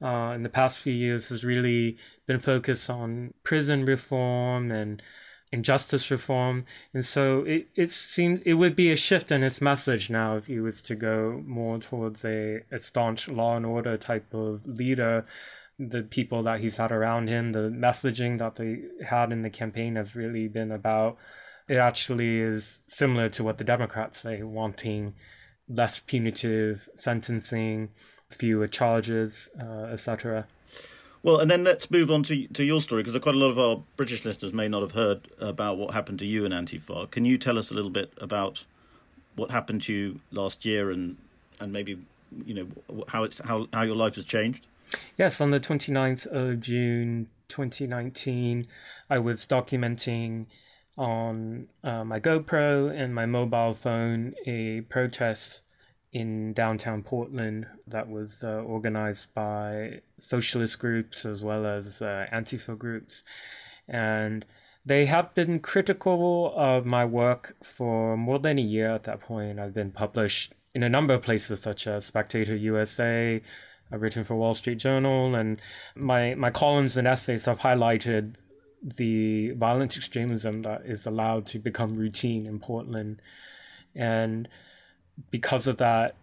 Uh, 0.00 0.32
in 0.32 0.44
the 0.44 0.48
past 0.48 0.78
few 0.78 0.92
years 0.92 1.28
has 1.28 1.42
really 1.42 1.96
been 2.24 2.38
focused 2.38 2.88
on 2.88 3.34
prison 3.42 3.84
reform 3.84 4.70
and 4.70 5.02
in 5.50 5.62
justice 5.62 6.10
reform. 6.10 6.66
And 6.92 7.04
so 7.04 7.42
it, 7.42 7.68
it 7.74 7.90
seems 7.92 8.40
it 8.44 8.54
would 8.54 8.76
be 8.76 8.92
a 8.92 8.96
shift 8.96 9.30
in 9.30 9.42
his 9.42 9.60
message 9.60 10.10
now 10.10 10.36
if 10.36 10.46
he 10.46 10.60
was 10.60 10.80
to 10.82 10.94
go 10.94 11.42
more 11.46 11.78
towards 11.78 12.24
a, 12.24 12.60
a 12.70 12.78
staunch 12.78 13.28
law 13.28 13.56
and 13.56 13.66
order 13.66 13.96
type 13.96 14.32
of 14.32 14.66
leader. 14.66 15.26
The 15.78 16.02
people 16.02 16.42
that 16.42 16.60
he's 16.60 16.76
had 16.76 16.90
around 16.90 17.28
him, 17.28 17.52
the 17.52 17.70
messaging 17.70 18.38
that 18.40 18.56
they 18.56 18.80
had 19.06 19.30
in 19.30 19.42
the 19.42 19.50
campaign 19.50 19.94
has 19.94 20.16
really 20.16 20.48
been 20.48 20.72
about 20.72 21.18
it 21.68 21.76
actually 21.76 22.40
is 22.40 22.82
similar 22.86 23.28
to 23.28 23.44
what 23.44 23.58
the 23.58 23.64
Democrats 23.64 24.20
say, 24.20 24.42
wanting 24.42 25.14
less 25.68 25.98
punitive 25.98 26.88
sentencing, 26.94 27.90
fewer 28.30 28.66
charges, 28.66 29.50
uh, 29.60 29.84
etc. 29.92 30.46
Well, 31.28 31.40
and 31.40 31.50
then 31.50 31.62
let's 31.62 31.90
move 31.90 32.10
on 32.10 32.22
to 32.22 32.46
to 32.46 32.64
your 32.64 32.80
story 32.80 33.02
because 33.02 33.20
quite 33.20 33.34
a 33.34 33.38
lot 33.38 33.50
of 33.50 33.58
our 33.58 33.82
British 33.98 34.24
listeners 34.24 34.54
may 34.54 34.66
not 34.66 34.80
have 34.80 34.92
heard 34.92 35.28
about 35.38 35.76
what 35.76 35.92
happened 35.92 36.18
to 36.20 36.26
you 36.26 36.46
in 36.46 36.52
Antifa. 36.52 37.10
Can 37.10 37.26
you 37.26 37.36
tell 37.36 37.58
us 37.58 37.70
a 37.70 37.74
little 37.74 37.90
bit 37.90 38.14
about 38.16 38.64
what 39.36 39.50
happened 39.50 39.82
to 39.82 39.92
you 39.92 40.20
last 40.30 40.64
year 40.64 40.90
and 40.90 41.18
and 41.60 41.70
maybe 41.70 41.98
you 42.46 42.54
know 42.54 42.66
how 43.08 43.24
it's 43.24 43.40
how 43.40 43.68
how 43.74 43.82
your 43.82 43.94
life 43.94 44.14
has 44.14 44.24
changed? 44.24 44.68
Yes, 45.18 45.38
on 45.42 45.50
the 45.50 45.60
29th 45.60 46.26
of 46.28 46.60
June 46.60 47.28
2019, 47.48 48.66
I 49.10 49.18
was 49.18 49.44
documenting 49.44 50.46
on 50.96 51.68
uh, 51.84 52.04
my 52.04 52.20
GoPro 52.20 52.90
and 52.90 53.14
my 53.14 53.26
mobile 53.26 53.74
phone 53.74 54.34
a 54.46 54.80
protest 54.80 55.60
in 56.12 56.52
downtown 56.54 57.02
Portland 57.02 57.66
that 57.86 58.08
was 58.08 58.42
uh, 58.42 58.62
organized 58.62 59.32
by 59.34 60.00
socialist 60.18 60.78
groups 60.78 61.26
as 61.26 61.42
well 61.44 61.66
as 61.66 62.00
uh, 62.00 62.26
Antifa 62.32 62.76
groups. 62.78 63.24
And 63.88 64.44
they 64.86 65.04
have 65.06 65.34
been 65.34 65.60
critical 65.60 66.52
of 66.56 66.86
my 66.86 67.04
work 67.04 67.56
for 67.62 68.16
more 68.16 68.38
than 68.38 68.58
a 68.58 68.62
year 68.62 68.90
at 68.90 69.04
that 69.04 69.20
point. 69.20 69.58
I've 69.58 69.74
been 69.74 69.92
published 69.92 70.54
in 70.74 70.82
a 70.82 70.88
number 70.88 71.14
of 71.14 71.22
places, 71.22 71.60
such 71.60 71.86
as 71.86 72.06
Spectator 72.06 72.56
USA. 72.56 73.42
I've 73.92 74.02
written 74.02 74.24
for 74.24 74.34
Wall 74.36 74.54
Street 74.54 74.78
Journal, 74.78 75.34
and 75.34 75.60
my, 75.94 76.34
my 76.34 76.50
columns 76.50 76.96
and 76.96 77.06
essays 77.06 77.46
have 77.46 77.58
highlighted 77.58 78.36
the 78.82 79.50
violent 79.52 79.96
extremism 79.96 80.62
that 80.62 80.82
is 80.86 81.06
allowed 81.06 81.46
to 81.46 81.58
become 81.58 81.96
routine 81.96 82.46
in 82.46 82.58
Portland. 82.58 83.20
And 83.94 84.48
because 85.30 85.66
of 85.66 85.76
that, 85.78 86.14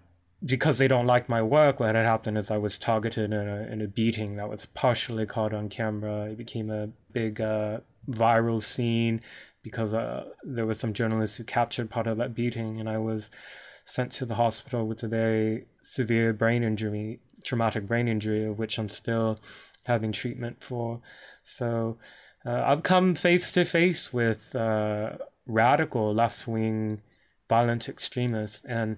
because 0.44 0.78
they 0.78 0.88
don't 0.88 1.08
like 1.08 1.30
my 1.30 1.42
work, 1.42 1.80
what 1.80 1.96
had 1.96 2.06
happened 2.06 2.38
is 2.38 2.52
I 2.52 2.58
was 2.58 2.78
targeted 2.78 3.32
in 3.32 3.48
a, 3.48 3.68
in 3.72 3.82
a 3.82 3.88
beating 3.88 4.36
that 4.36 4.50
was 4.50 4.66
partially 4.66 5.26
caught 5.26 5.54
on 5.54 5.70
camera. 5.70 6.26
It 6.26 6.38
became 6.38 6.70
a 6.70 6.90
big 7.12 7.42
uh, 7.42 7.80
viral 8.10 8.62
scene 8.62 9.22
because 9.64 9.94
uh, 9.94 10.26
there 10.44 10.66
were 10.66 10.76
some 10.76 10.94
journalists 10.94 11.38
who 11.38 11.44
captured 11.44 11.90
part 11.90 12.06
of 12.06 12.18
that 12.18 12.36
beating, 12.36 12.80
and 12.80 12.88
I 12.88 13.00
was 13.00 13.32
sent 13.86 14.12
to 14.14 14.26
the 14.26 14.36
hospital 14.36 14.86
with 14.86 15.02
a 15.04 15.08
very 15.08 15.66
severe 15.82 16.34
brain 16.34 16.64
injury, 16.64 17.20
traumatic 17.44 17.88
brain 17.88 18.08
injury, 18.08 18.46
of 18.46 18.60
which 18.60 18.78
I'm 18.78 18.90
still 18.90 19.40
having 19.84 20.12
treatment 20.12 20.64
for. 20.64 21.02
So 21.44 21.98
uh, 22.46 22.64
I've 22.66 22.84
come 22.84 23.16
face 23.16 23.52
to 23.54 23.66
face 23.66 24.14
with 24.14 24.56
uh, 24.56 25.18
radical 25.48 26.14
left 26.14 26.48
wing 26.48 27.02
violent 27.50 27.90
extremists. 27.90 28.64
And 28.66 28.98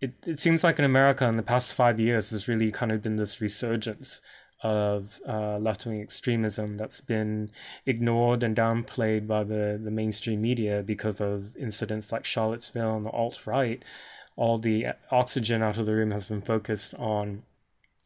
it, 0.00 0.14
it 0.26 0.38
seems 0.38 0.62
like 0.62 0.78
in 0.78 0.84
America 0.84 1.26
in 1.26 1.36
the 1.36 1.42
past 1.42 1.74
five 1.74 1.98
years, 1.98 2.30
there's 2.30 2.48
really 2.48 2.70
kind 2.70 2.92
of 2.92 3.02
been 3.02 3.16
this 3.16 3.40
resurgence 3.40 4.20
of 4.62 5.20
uh, 5.28 5.58
left 5.58 5.86
wing 5.86 6.00
extremism 6.00 6.76
that's 6.76 7.00
been 7.00 7.50
ignored 7.84 8.42
and 8.42 8.56
downplayed 8.56 9.26
by 9.26 9.44
the, 9.44 9.80
the 9.82 9.90
mainstream 9.90 10.40
media 10.40 10.82
because 10.82 11.20
of 11.20 11.56
incidents 11.56 12.10
like 12.10 12.24
Charlottesville 12.24 12.96
and 12.96 13.06
the 13.06 13.10
alt 13.10 13.46
right. 13.46 13.82
All 14.36 14.58
the 14.58 14.86
oxygen 15.10 15.62
out 15.62 15.78
of 15.78 15.86
the 15.86 15.94
room 15.94 16.10
has 16.10 16.28
been 16.28 16.42
focused 16.42 16.94
on 16.94 17.42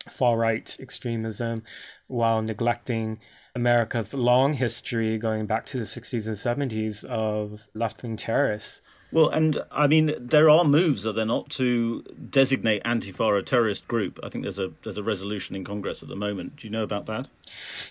far 0.08 0.36
right 0.36 0.76
extremism 0.80 1.62
while 2.06 2.40
neglecting 2.42 3.18
America's 3.54 4.14
long 4.14 4.54
history 4.54 5.18
going 5.18 5.46
back 5.46 5.66
to 5.66 5.78
the 5.78 5.84
60s 5.84 6.26
and 6.26 6.70
70s 6.70 7.04
of 7.04 7.68
left 7.74 8.02
wing 8.02 8.16
terrorists 8.16 8.80
well, 9.12 9.28
and 9.28 9.62
I 9.70 9.86
mean, 9.86 10.14
there 10.18 10.48
are 10.48 10.64
moves, 10.64 11.04
are 11.04 11.12
there 11.12 11.26
not, 11.26 11.50
to 11.50 12.02
designate 12.30 12.84
Antifa 12.84 13.38
a 13.38 13.42
terrorist 13.42 13.88
group? 13.88 14.20
I 14.22 14.28
think 14.28 14.44
there's 14.44 14.58
a 14.58 14.72
there's 14.82 14.98
a 14.98 15.02
resolution 15.02 15.56
in 15.56 15.64
Congress 15.64 16.02
at 16.02 16.08
the 16.08 16.16
moment. 16.16 16.56
Do 16.56 16.66
you 16.66 16.70
know 16.70 16.82
about 16.82 17.06
that? 17.06 17.28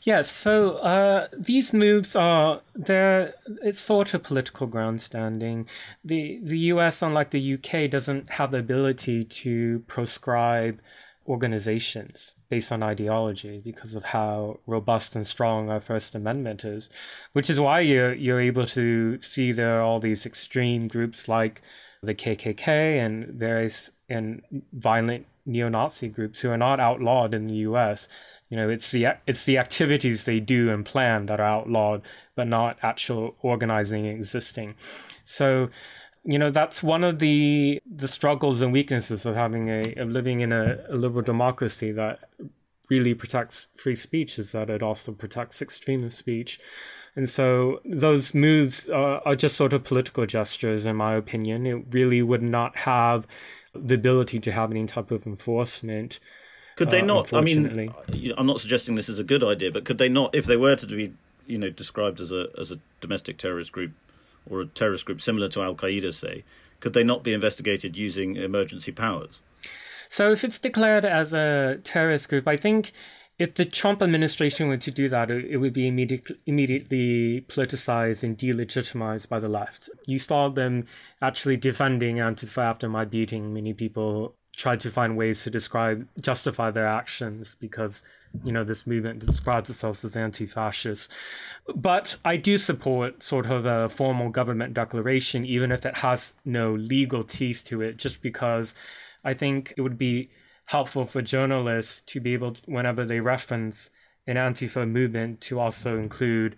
Yes. 0.04 0.32
So 0.32 0.74
uh, 0.78 1.28
these 1.38 1.74
moves 1.74 2.16
are 2.16 2.62
they're 2.74 3.34
it's 3.64 3.80
sort 3.80 4.14
of 4.14 4.24
political 4.24 4.68
grandstanding. 4.68 5.68
The 6.04 6.40
the 6.42 6.60
U.S. 6.74 7.02
unlike 7.02 7.32
the 7.32 7.42
U.K. 7.42 7.88
doesn't 7.88 8.32
have 8.32 8.52
the 8.52 8.60
ability 8.60 9.26
to 9.26 9.84
proscribe 9.88 10.80
organizations 11.30 12.34
based 12.50 12.72
on 12.72 12.82
ideology 12.82 13.62
because 13.64 13.94
of 13.96 14.04
how 14.06 14.60
robust 14.66 15.16
and 15.16 15.28
strong 15.28 15.70
our 15.70 15.80
First 15.80 16.16
Amendment 16.16 16.66
is, 16.66 16.90
which 17.34 17.50
is 17.50 17.60
why 17.60 17.80
you're 17.82 18.14
you're 18.14 18.42
able 18.42 18.66
to 18.66 19.22
see 19.22 19.52
there 19.52 19.80
are 19.80 19.84
all 19.84 20.00
these 20.00 20.26
extreme 20.26 20.88
groups 20.88 21.28
like 21.28 21.62
the 22.02 22.16
KKK 22.16 22.98
and 23.06 23.28
various 23.28 23.92
and 24.10 24.42
violent 24.74 25.28
neo-Nazi 25.46 26.08
groups 26.08 26.42
who 26.42 26.50
are 26.50 26.58
not 26.58 26.80
outlawed 26.80 27.34
in 27.34 27.48
the 27.48 27.56
U.S. 27.56 28.08
You 28.50 28.58
know, 28.58 28.70
it's 28.70 28.92
the 28.92 29.08
it's 29.28 29.46
the 29.46 29.58
activities 29.58 30.24
they 30.24 30.40
do 30.40 30.72
and 30.72 30.86
plan 30.86 31.28
that 31.28 31.40
are 31.40 31.46
outlawed, 31.46 32.02
but 32.36 32.48
not 32.48 32.80
actual 32.82 33.36
organizing 33.42 34.06
existing. 34.06 34.76
So, 35.26 35.70
you 36.24 36.38
know, 36.38 36.52
that's 36.52 36.84
one 36.84 37.04
of 37.04 37.20
the 37.20 37.82
the 37.90 38.08
struggles 38.08 38.62
and 38.62 38.74
weaknesses 38.74 39.26
of 39.26 39.36
having 39.36 39.70
a 39.70 39.94
of 39.96 40.10
living 40.10 40.42
in 40.42 40.52
a, 40.52 40.80
a 40.90 40.96
liberal 40.96 41.24
democracy 41.24 41.92
that 41.92 42.20
really 42.90 43.14
protects 43.14 43.68
free 43.76 43.96
speech 43.96 44.40
is 44.40 44.52
that 44.52 44.70
it 44.70 44.82
also 44.82 45.12
protects 45.12 45.62
extremist 45.62 46.18
speech. 46.18 46.60
And 47.16 47.30
so 47.30 47.82
those 47.86 48.34
moves 48.34 48.90
are, 48.90 49.22
are, 49.26 49.36
just 49.36 49.56
sort 49.56 49.74
of 49.74 49.84
political 49.84 50.26
gestures, 50.26 50.86
in 50.86 50.96
my 50.96 51.16
opinion. 51.16 51.66
It 51.66 51.86
really 51.92 52.22
would 52.22 52.42
not 52.42 52.78
have 52.78 53.28
the 53.74 53.96
ability 53.96 54.40
to 54.40 54.52
have 54.52 54.72
any 54.72 54.86
type 54.86 55.12
of 55.12 55.26
enforcement. 55.26 56.20
Could 56.76 56.92
they 56.92 57.02
uh, 57.02 57.06
not? 57.06 57.34
I 57.34 57.42
mean, 57.42 57.94
I'm 58.38 58.48
not 58.48 58.62
suggesting 58.62 58.96
this 58.96 59.10
is 59.10 59.20
a 59.20 59.24
good 59.24 59.44
idea, 59.44 59.72
but 59.72 59.86
could 59.86 59.98
they 59.98 60.10
not, 60.10 60.34
if 60.34 60.46
they 60.46 60.58
were 60.58 60.76
to 60.76 60.86
be, 60.88 61.14
you 61.46 61.58
know, 61.58 61.70
described 61.70 62.22
as 62.22 62.32
a 62.32 62.48
as 62.58 62.72
a 62.72 62.80
domestic 63.02 63.38
terrorist 63.38 63.72
group 63.72 63.92
or 64.50 64.62
a 64.62 64.66
terrorist 64.66 65.06
group 65.06 65.22
similar 65.22 65.50
to 65.50 65.62
Al 65.62 65.76
Qaeda, 65.76 66.14
say, 66.14 66.44
could 66.80 66.94
they 66.94 67.04
not 67.04 67.24
be 67.24 67.34
investigated 67.34 67.98
using 67.98 68.36
emergency 68.36 68.92
powers? 68.92 69.42
So, 70.10 70.32
if 70.32 70.44
it's 70.44 70.60
declared 70.60 71.06
as 71.06 71.34
a 71.34 71.80
terrorist 71.84 72.30
group, 72.30 72.48
I 72.48 72.58
think 72.58 72.92
if 73.38 73.56
the 73.56 73.66
Trump 73.66 74.04
administration 74.04 74.68
were 74.68 74.78
to 74.78 74.92
do 74.92 75.08
that, 75.10 75.32
it, 75.32 75.58
would 75.58 75.74
be 75.74 75.88
immediately 75.88 76.36
immediately 76.46 77.46
politicized 77.48 78.22
and 78.22 78.38
delegitimized 78.38 79.30
by 79.30 79.40
the 79.40 79.48
left. 79.48 79.90
You 80.06 80.20
saw 80.20 80.50
them 80.50 80.86
actually 81.22 81.56
defending 81.56 82.18
Antifa 82.18 82.64
after 82.64 82.90
my 82.90 83.06
beating. 83.06 83.54
Many 83.54 83.74
people 83.74 84.36
tried 84.60 84.82
to 84.82 84.92
find 84.92 85.16
ways 85.16 85.42
to 85.44 85.50
describe 85.50 86.06
justify 86.20 86.70
their 86.70 86.86
actions 86.86 87.56
because 87.62 88.04
you 88.44 88.52
know 88.52 88.66
this 88.66 88.86
movement 88.86 89.26
describes 89.26 89.70
itself 89.70 90.04
as 90.04 90.18
anti-fascist. 90.18 91.10
But 91.74 92.18
I 92.26 92.36
do 92.36 92.58
support 92.58 93.24
sort 93.24 93.46
of 93.46 93.66
a 93.66 93.88
formal 93.88 94.30
government 94.30 94.74
declaration, 94.74 95.46
even 95.46 95.72
if 95.72 95.86
it 95.86 96.00
has 96.00 96.34
no 96.44 96.74
legal 96.74 97.24
teeth 97.24 97.64
to 97.68 97.82
it, 97.82 97.96
just 97.98 98.22
because 98.22 98.76
I 99.24 99.34
think 99.34 99.74
it 99.78 99.82
would 99.82 99.98
be 99.98 100.30
helpful 100.66 101.06
for 101.06 101.22
journalists 101.22 102.02
to 102.08 102.20
be 102.20 102.34
able 102.34 102.54
to, 102.56 102.62
whenever 102.66 103.06
they 103.06 103.22
reference 103.22 103.90
an 104.28 104.36
Antifa 104.36 104.88
movement, 104.88 105.40
to 105.42 105.60
also 105.60 105.98
include 105.98 106.58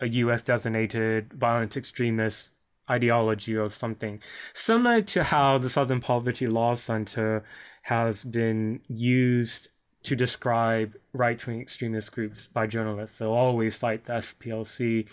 a 0.00 0.08
US 0.08 0.42
designated 0.42 1.32
violent 1.32 1.76
extremist 1.76 2.52
ideology 2.90 3.56
or 3.56 3.70
something. 3.70 4.20
Similar 4.54 5.02
to 5.02 5.24
how 5.24 5.58
the 5.58 5.70
Southern 5.70 6.00
Poverty 6.00 6.46
Law 6.46 6.74
Center 6.74 7.44
has 7.82 8.24
been 8.24 8.80
used 8.88 9.68
to 10.02 10.16
describe 10.16 10.96
right 11.12 11.44
wing 11.46 11.60
extremist 11.60 12.12
groups 12.12 12.46
by 12.46 12.66
journalists. 12.66 13.18
They'll 13.18 13.30
always 13.30 13.76
cite 13.76 14.04
the 14.04 14.14
SPLC 14.14 15.06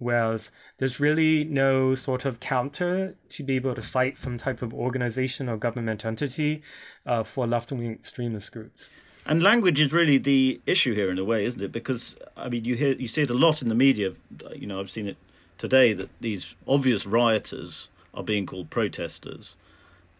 Whereas 0.00 0.50
there's 0.78 0.98
really 0.98 1.44
no 1.44 1.94
sort 1.94 2.24
of 2.24 2.40
counter 2.40 3.14
to 3.28 3.42
be 3.42 3.56
able 3.56 3.74
to 3.74 3.82
cite 3.82 4.16
some 4.16 4.38
type 4.38 4.62
of 4.62 4.72
organization 4.72 5.46
or 5.46 5.58
government 5.58 6.06
entity 6.06 6.62
uh, 7.04 7.22
for 7.22 7.46
left 7.46 7.70
wing 7.70 7.92
extremist 7.92 8.50
groups. 8.50 8.90
And 9.26 9.42
language 9.42 9.78
is 9.78 9.92
really 9.92 10.16
the 10.16 10.58
issue 10.64 10.94
here 10.94 11.10
in 11.10 11.18
a 11.18 11.24
way, 11.24 11.44
isn't 11.44 11.60
it? 11.60 11.70
Because 11.70 12.16
I 12.34 12.48
mean, 12.48 12.64
you 12.64 12.76
hear 12.76 12.94
you 12.94 13.08
see 13.08 13.22
it 13.22 13.30
a 13.30 13.34
lot 13.34 13.60
in 13.60 13.68
the 13.68 13.74
media. 13.74 14.14
You 14.54 14.66
know, 14.66 14.80
I've 14.80 14.88
seen 14.88 15.06
it 15.06 15.18
today 15.60 15.92
that 15.92 16.08
these 16.20 16.56
obvious 16.66 17.06
rioters 17.06 17.88
are 18.14 18.24
being 18.24 18.46
called 18.46 18.70
protesters, 18.70 19.54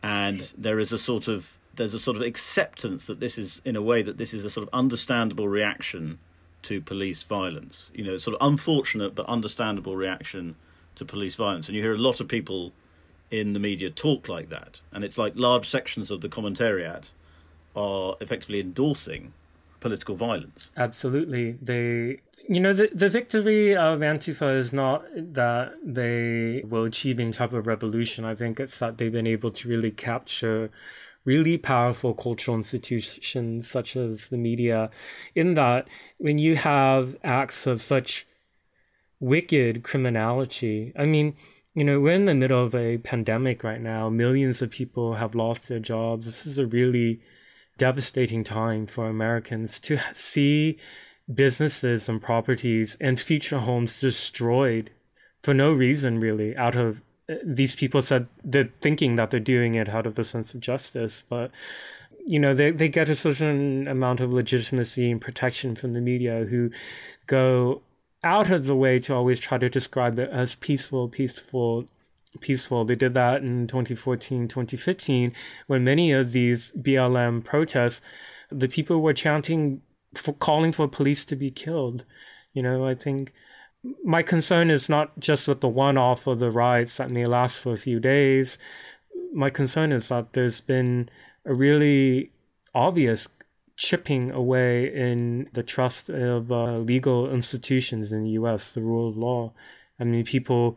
and 0.03 0.53
there 0.57 0.79
is 0.79 0.93
a 0.93 0.99
sort 0.99 1.27
of 1.27 1.59
there's 1.75 1.95
a 1.95 2.01
sort 2.01 2.17
of 2.17 2.23
acceptance 2.23 3.07
that 3.07 3.21
this 3.21 3.39
is 3.39 3.61
in 3.65 3.75
a 3.75 3.83
way 3.83 4.03
that 4.03 4.19
this 4.19 4.35
is 4.35 4.45
a 4.45 4.51
sort 4.51 4.67
of 4.67 4.73
understandable 4.73 5.49
reaction 5.49 6.19
to 6.63 6.81
police 6.81 7.23
violence. 7.23 7.91
You 7.95 8.05
know, 8.05 8.17
sort 8.19 8.37
of 8.39 8.47
unfortunate 8.47 9.15
but 9.15 9.27
understandable 9.27 9.97
reaction 9.97 10.57
to 10.97 11.05
police 11.05 11.37
violence. 11.37 11.69
And 11.69 11.77
you 11.77 11.83
hear 11.83 11.95
a 11.95 11.99
lot 11.99 12.21
of 12.21 12.29
people 12.29 12.73
in 13.31 13.55
the 13.55 13.61
media 13.61 13.89
talk 13.89 14.29
like 14.29 14.51
that. 14.51 14.81
And 14.93 15.05
it's 15.05 15.17
like 15.17 15.33
large 15.37 15.67
sections 15.69 16.11
of 16.11 16.21
the 16.21 16.29
commentariat 16.29 17.11
are 17.75 18.17
effectively 18.21 18.61
endorsing 18.61 19.33
political 19.79 20.17
violence. 20.17 20.69
Absolutely. 20.77 21.53
They 21.63 22.21
you 22.51 22.59
know 22.59 22.73
the 22.73 22.91
the 22.93 23.09
victory 23.09 23.77
of 23.77 24.01
Antifa 24.01 24.59
is 24.59 24.73
not 24.73 25.05
that 25.15 25.75
they 25.85 26.65
will 26.69 26.85
achieve 26.85 27.21
any 27.21 27.31
type 27.31 27.53
of 27.53 27.69
revolution. 27.69 28.25
I 28.25 28.35
think 28.35 28.59
it's 28.59 28.81
that 28.81 28.99
they've 28.99 29.13
been 29.13 29.29
able 29.29 29.53
to 29.53 29.69
really 29.69 29.93
capture 29.93 30.69
really 31.25 31.57
powerful 31.59 32.13
cultural 32.13 32.57
institutions 32.57 33.71
such 33.71 33.97
as 33.97 34.31
the 34.31 34.37
media, 34.37 34.91
in 35.37 35.55
that 35.55 35.87
when 36.19 36.39
you 36.39 36.57
have 36.57 37.17
acts 37.23 37.69
of 37.69 37.81
such 37.81 38.27
wicked 39.21 39.85
criminality, 39.85 40.93
I 40.99 41.05
mean, 41.05 41.37
you 41.75 41.85
know, 41.85 42.01
we're 42.01 42.15
in 42.15 42.25
the 42.25 42.35
middle 42.35 42.65
of 42.65 42.75
a 42.75 42.99
pandemic 42.99 43.63
right 43.63 43.81
now. 43.81 44.09
Millions 44.09 44.61
of 44.61 44.71
people 44.71 45.15
have 45.15 45.37
lost 45.37 45.69
their 45.69 45.79
jobs. 45.79 46.27
This 46.27 46.47
is 46.47 46.59
a 46.59 46.67
really 46.67 47.21
devastating 47.79 48.43
time 48.43 48.87
for 48.87 49.09
Americans 49.09 49.79
to 49.81 50.01
see 50.15 50.79
businesses 51.35 52.09
and 52.09 52.21
properties 52.23 52.97
and 53.01 53.19
future 53.21 53.59
homes 53.59 54.01
destroyed 54.01 54.91
for 55.43 55.55
no 55.55 55.73
reason, 55.73 56.21
really, 56.21 56.57
out 56.57 56.77
of 56.77 57.01
uh, 57.31 57.35
these 57.45 57.75
people 57.75 58.03
said 58.03 58.27
they're 58.45 58.71
thinking 58.81 59.17
that 59.17 59.31
they're 59.31 59.41
doing 59.41 59.75
it 59.75 59.89
out 59.89 60.07
of 60.07 60.15
the 60.15 60.25
sense 60.25 60.55
of 60.55 60.61
justice, 60.61 61.23
but 61.29 61.51
you 62.27 62.39
know 62.39 62.53
they, 62.53 62.71
they 62.71 62.89
get 62.89 63.09
a 63.09 63.15
certain 63.15 63.89
amount 63.89 64.21
of 64.21 64.33
legitimacy 64.33 65.11
and 65.11 65.21
protection 65.21 65.75
from 65.75 65.95
the 65.95 66.01
media 66.01 66.45
who 66.45 66.71
go 67.27 67.81
out 68.23 68.51
of 68.51 68.67
the 68.67 68.77
way 68.77 68.99
to 69.01 69.15
always 69.15 69.41
try 69.41 69.57
to 69.57 69.71
describe 69.71 70.19
it 70.19 70.29
as 70.31 70.55
peaceful, 70.57 71.09
peaceful, 71.09 71.87
peaceful. 72.41 72.85
They 72.85 72.95
did 72.95 73.15
that 73.15 73.43
in 73.43 73.67
2014, 73.67 74.47
2015, 74.47 75.33
when 75.67 75.85
many 75.85 76.13
of 76.13 76.33
these 76.33 76.73
BLM 76.73 77.43
protests, 77.43 78.03
the 78.51 78.69
people 78.69 79.01
were 79.01 79.15
chanting 79.15 79.81
for 80.15 80.33
calling 80.33 80.73
for 80.73 80.89
police 80.89 81.25
to 81.27 81.37
be 81.37 81.51
killed. 81.51 82.05
You 82.53 82.63
know, 82.63 82.87
I 82.87 82.95
think 82.95 83.33
my 84.05 84.23
concern 84.23 84.71
is 84.71 84.89
not 84.89 85.19
just 85.19 85.49
with 85.49 85.61
the 85.61 85.69
one 85.69 85.97
off 85.97 86.27
of 86.27 86.39
the 86.39 86.51
riots 86.51 86.97
that 86.97 87.11
may 87.11 87.25
last 87.25 87.59
for 87.59 87.73
a 87.73 87.79
few 87.79 88.01
days. 88.01 88.59
My 89.33 89.51
concern 89.51 89.93
is 89.93 90.09
that 90.09 90.33
there's 90.33 90.61
been 90.61 91.09
a 91.45 91.55
really 91.55 92.33
obvious 92.75 93.29
chipping 93.77 94.31
away 94.31 94.95
in 94.95 95.49
the 95.55 95.63
trust 95.63 96.11
of 96.11 96.53
uh, 96.53 96.79
legal 96.79 97.33
institutions 97.33 98.13
in 98.13 98.25
the 98.25 98.31
US, 98.31 98.75
the 98.75 98.83
rule 98.83 99.09
of 99.09 99.17
law. 99.17 99.53
I 99.99 100.05
mean, 100.05 100.25
people. 100.25 100.77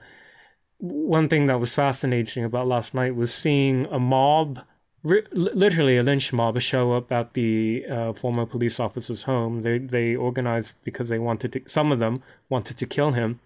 One 0.79 1.29
thing 1.29 1.45
that 1.45 1.61
was 1.61 1.71
fascinating 1.71 2.43
about 2.43 2.67
last 2.67 2.93
night 2.93 3.15
was 3.15 3.33
seeing 3.33 3.85
a 3.85 3.99
mob 3.99 4.59
literally 5.03 5.97
a 5.97 6.03
lynch 6.03 6.31
mob 6.31 6.59
show 6.61 6.93
up 6.93 7.11
at 7.11 7.33
the 7.33 7.85
uh, 7.89 8.13
former 8.13 8.45
police 8.45 8.79
officer's 8.79 9.23
home. 9.23 9.61
They 9.61 9.77
they 9.77 10.15
organized 10.15 10.73
because 10.83 11.09
they 11.09 11.19
wanted 11.19 11.53
to. 11.53 11.61
Some 11.67 11.91
of 11.91 11.99
them 11.99 12.23
wanted 12.49 12.77
to 12.77 12.85
kill 12.85 13.11
him, 13.11 13.39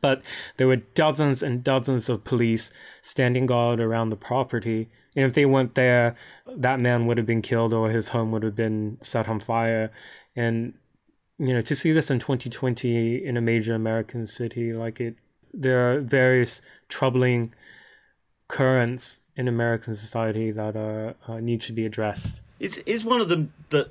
but 0.00 0.22
there 0.56 0.66
were 0.66 0.76
dozens 0.76 1.42
and 1.42 1.62
dozens 1.62 2.08
of 2.08 2.24
police 2.24 2.70
standing 3.02 3.46
guard 3.46 3.80
around 3.80 4.10
the 4.10 4.16
property. 4.16 4.88
And 5.14 5.26
if 5.26 5.34
they 5.34 5.46
went 5.46 5.74
there, 5.74 6.16
that 6.46 6.80
man 6.80 7.06
would 7.06 7.18
have 7.18 7.26
been 7.26 7.42
killed 7.42 7.72
or 7.72 7.90
his 7.90 8.08
home 8.08 8.32
would 8.32 8.42
have 8.42 8.56
been 8.56 8.98
set 9.00 9.28
on 9.28 9.40
fire. 9.40 9.92
And 10.34 10.74
you 11.38 11.52
know, 11.52 11.62
to 11.62 11.76
see 11.76 11.92
this 11.92 12.10
in 12.10 12.18
2020 12.18 13.24
in 13.24 13.36
a 13.36 13.40
major 13.40 13.74
American 13.74 14.26
city, 14.26 14.72
like 14.72 15.00
it, 15.00 15.16
there 15.52 15.92
are 15.92 16.00
various 16.00 16.62
troubling 16.88 17.52
currents 18.48 19.20
in 19.36 19.48
American 19.48 19.96
society 19.96 20.50
that 20.50 20.76
uh, 20.76 21.12
uh, 21.30 21.40
need 21.40 21.60
to 21.62 21.72
be 21.72 21.86
addressed. 21.86 22.40
Is 22.60 22.78
is 22.78 23.04
one 23.04 23.20
of 23.20 23.28
them 23.28 23.52
that 23.70 23.90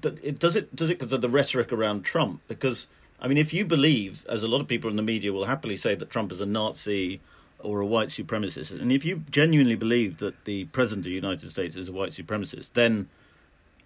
that 0.00 0.22
it 0.24 0.38
does 0.38 0.56
it 0.56 0.74
does 0.74 0.90
it 0.90 0.98
because 0.98 1.12
of 1.12 1.20
the 1.20 1.28
rhetoric 1.28 1.72
around 1.72 2.04
Trump? 2.04 2.40
Because 2.48 2.86
I 3.20 3.28
mean, 3.28 3.38
if 3.38 3.52
you 3.52 3.64
believe, 3.64 4.24
as 4.28 4.42
a 4.42 4.48
lot 4.48 4.60
of 4.60 4.68
people 4.68 4.88
in 4.88 4.96
the 4.96 5.02
media 5.02 5.32
will 5.32 5.44
happily 5.44 5.76
say, 5.76 5.94
that 5.94 6.08
Trump 6.08 6.32
is 6.32 6.40
a 6.40 6.46
Nazi 6.46 7.20
or 7.58 7.80
a 7.80 7.86
white 7.86 8.08
supremacist, 8.08 8.80
and 8.80 8.90
if 8.90 9.04
you 9.04 9.22
genuinely 9.30 9.74
believe 9.74 10.18
that 10.18 10.44
the 10.46 10.64
president 10.66 11.04
of 11.04 11.10
the 11.10 11.14
United 11.16 11.50
States 11.50 11.76
is 11.76 11.88
a 11.88 11.92
white 11.92 12.12
supremacist, 12.12 12.70
then 12.72 13.08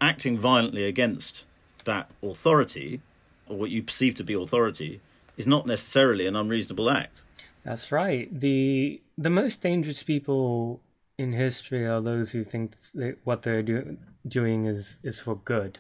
acting 0.01 0.39
violently 0.39 0.85
against 0.85 1.45
that 1.85 2.09
authority 2.23 3.01
or 3.49 3.57
what 3.57 3.71
you 3.71 3.83
perceive 3.83 4.15
to 4.15 4.25
be 4.25 4.35
authority 4.35 5.01
is 5.37 5.47
not 5.47 5.67
necessarily 5.67 6.27
an 6.27 6.37
unreasonable 6.37 6.89
act. 6.89 7.23
That's 7.65 7.91
right. 7.91 8.29
the 8.33 9.01
The 9.17 9.31
most 9.31 9.61
dangerous 9.61 10.03
people 10.03 10.81
in 11.17 11.33
history 11.33 11.87
are 11.87 12.01
those 12.01 12.33
who 12.33 12.45
think 12.45 12.73
that 12.95 13.19
what 13.25 13.43
they're 13.43 13.63
doing 13.63 13.99
doing 14.27 14.67
is 14.67 15.01
is 15.03 15.21
for 15.21 15.37
good. 15.37 15.79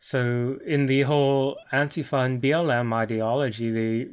So 0.00 0.58
in 0.66 0.86
the 0.86 1.02
whole 1.02 1.58
Antifa 1.72 2.24
and 2.24 2.42
BLM 2.42 2.92
ideology, 2.92 3.70
they 3.70 4.08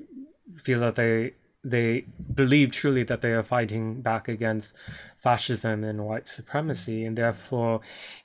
feel 0.57 0.79
that 0.81 0.95
they 0.95 1.33
they 1.63 2.05
believe 2.35 2.71
truly 2.71 3.03
that 3.03 3.21
they 3.21 3.31
are 3.31 3.43
fighting 3.43 4.01
back 4.01 4.27
against 4.27 4.73
fascism 5.21 5.83
and 5.83 6.05
white 6.05 6.27
supremacy, 6.27 7.05
and 7.05 7.17
therefore 7.17 7.79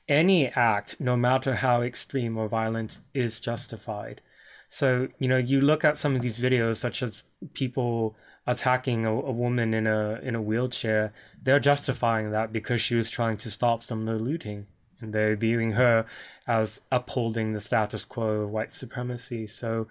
any 0.09 0.49
act, 0.49 1.01
no 1.01 1.17
matter 1.17 1.55
how 1.55 1.83
extreme 1.83 2.37
or 2.37 2.49
violent, 2.49 2.99
is 3.15 3.39
justified. 3.39 4.21
So, 4.69 5.09
you 5.19 5.29
know, 5.29 5.37
you 5.37 5.61
look 5.61 5.85
at 5.85 5.99
some 5.99 6.17
of 6.17 6.23
these 6.23 6.39
videos, 6.39 6.77
such 6.77 7.03
as 7.03 7.23
people 7.55 8.17
attacking 8.47 9.05
a, 9.05 9.13
a, 9.13 9.31
woman 9.31 9.75
in 9.75 9.87
a 9.87 10.19
in 10.23 10.35
a 10.35 10.43
wheelchair, 10.43 11.13
they're 11.43 11.61
justifying 11.61 12.31
that 12.31 12.53
because 12.53 12.81
she 12.81 12.95
was 12.95 13.11
trying 13.11 13.37
to 13.39 13.51
stop 13.51 13.83
some 13.83 14.09
of 14.09 14.19
the 14.19 14.25
looting, 14.25 14.67
and 15.01 15.13
they're 15.13 15.37
viewing 15.37 15.73
her 15.73 16.07
as 16.47 16.81
upholding 16.91 17.53
the 17.53 17.61
status 17.61 18.05
quo 18.05 18.43
of 18.43 18.51
white 18.51 18.73
supremacy. 18.73 19.47
So, 19.47 19.87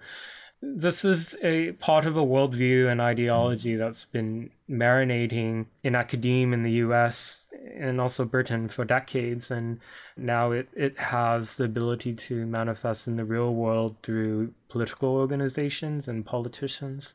this 0.60 1.04
is 1.04 1.36
a 1.42 1.72
part 1.72 2.04
of 2.04 2.16
a 2.16 2.24
worldview 2.24 2.90
and 2.90 3.00
ideology 3.00 3.74
mm. 3.74 3.78
that's 3.78 4.04
been 4.06 4.50
marinating 4.68 5.66
in 5.82 5.94
academia 5.94 6.54
in 6.54 6.62
the 6.62 6.72
US 6.72 7.46
and 7.76 8.00
also 8.00 8.24
Britain 8.24 8.68
for 8.68 8.84
decades. 8.84 9.50
And 9.50 9.78
now 10.16 10.50
it, 10.50 10.68
it 10.74 10.98
has 10.98 11.56
the 11.56 11.64
ability 11.64 12.14
to 12.14 12.44
manifest 12.46 13.06
in 13.06 13.16
the 13.16 13.24
real 13.24 13.54
world 13.54 13.96
through 14.02 14.52
political 14.68 15.10
organizations 15.10 16.08
and 16.08 16.26
politicians. 16.26 17.14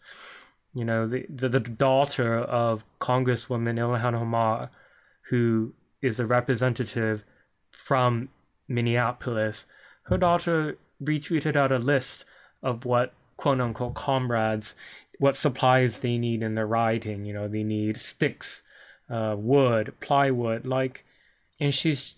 You 0.73 0.85
know, 0.85 1.07
the, 1.07 1.25
the, 1.29 1.49
the 1.49 1.59
daughter 1.59 2.39
of 2.39 2.85
Congresswoman 2.99 3.77
Ilhan 3.77 4.15
Omar, 4.15 4.71
who 5.29 5.73
is 6.01 6.19
a 6.19 6.25
representative 6.25 7.23
from 7.71 8.29
Minneapolis, 8.67 9.65
her 10.03 10.17
daughter 10.17 10.77
retweeted 11.01 11.55
out 11.55 11.71
a 11.71 11.77
list 11.77 12.25
of 12.61 12.85
what 12.85 13.13
quote 13.37 13.61
unquote 13.61 13.95
comrades 13.95 14.75
what 15.19 15.35
supplies 15.35 15.99
they 15.99 16.17
need 16.17 16.43
in 16.43 16.55
their 16.55 16.67
riding. 16.67 17.25
You 17.25 17.33
know, 17.33 17.47
they 17.47 17.63
need 17.63 17.97
sticks, 17.97 18.63
uh, 19.09 19.35
wood, 19.37 19.93
plywood, 19.99 20.65
like, 20.65 21.05
and 21.59 21.73
she's 21.73 22.15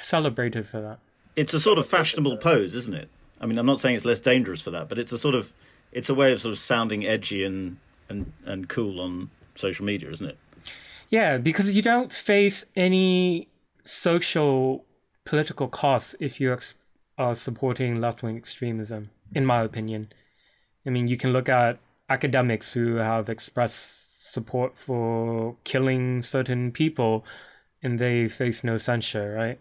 celebrated 0.00 0.68
for 0.68 0.80
that. 0.80 0.98
It's 1.34 1.54
a 1.54 1.60
sort 1.60 1.78
of 1.78 1.86
fashionable 1.86 2.36
pose, 2.38 2.74
isn't 2.74 2.94
it? 2.94 3.08
I 3.40 3.46
mean, 3.46 3.58
I'm 3.58 3.66
not 3.66 3.80
saying 3.80 3.96
it's 3.96 4.04
less 4.04 4.20
dangerous 4.20 4.60
for 4.62 4.70
that, 4.70 4.88
but 4.88 4.98
it's 4.98 5.12
a 5.12 5.18
sort 5.18 5.34
of 5.34 5.52
it's 5.92 6.08
a 6.08 6.14
way 6.14 6.32
of 6.32 6.40
sort 6.40 6.52
of 6.52 6.58
sounding 6.58 7.06
edgy 7.06 7.44
and 7.44 7.78
and 8.08 8.32
and 8.44 8.68
cool 8.68 9.00
on 9.00 9.30
social 9.56 9.84
media, 9.84 10.10
isn't 10.10 10.26
it? 10.26 10.38
Yeah, 11.10 11.38
because 11.38 11.74
you 11.74 11.82
don't 11.82 12.12
face 12.12 12.64
any 12.74 13.48
social 13.84 14.84
political 15.24 15.68
costs 15.68 16.14
if 16.20 16.40
you're 16.40 16.60
uh, 17.18 17.34
supporting 17.34 18.00
left 18.00 18.22
wing 18.22 18.36
extremism, 18.36 19.10
in 19.34 19.44
my 19.44 19.62
opinion. 19.62 20.08
I 20.86 20.90
mean, 20.90 21.08
you 21.08 21.16
can 21.16 21.32
look 21.32 21.48
at 21.48 21.78
academics 22.08 22.72
who 22.72 22.96
have 22.96 23.28
expressed 23.28 24.32
support 24.32 24.76
for 24.76 25.56
killing 25.64 26.22
certain 26.22 26.70
people 26.70 27.24
and 27.82 27.98
they 27.98 28.28
face 28.28 28.62
no 28.62 28.76
censure, 28.76 29.34
right? 29.34 29.58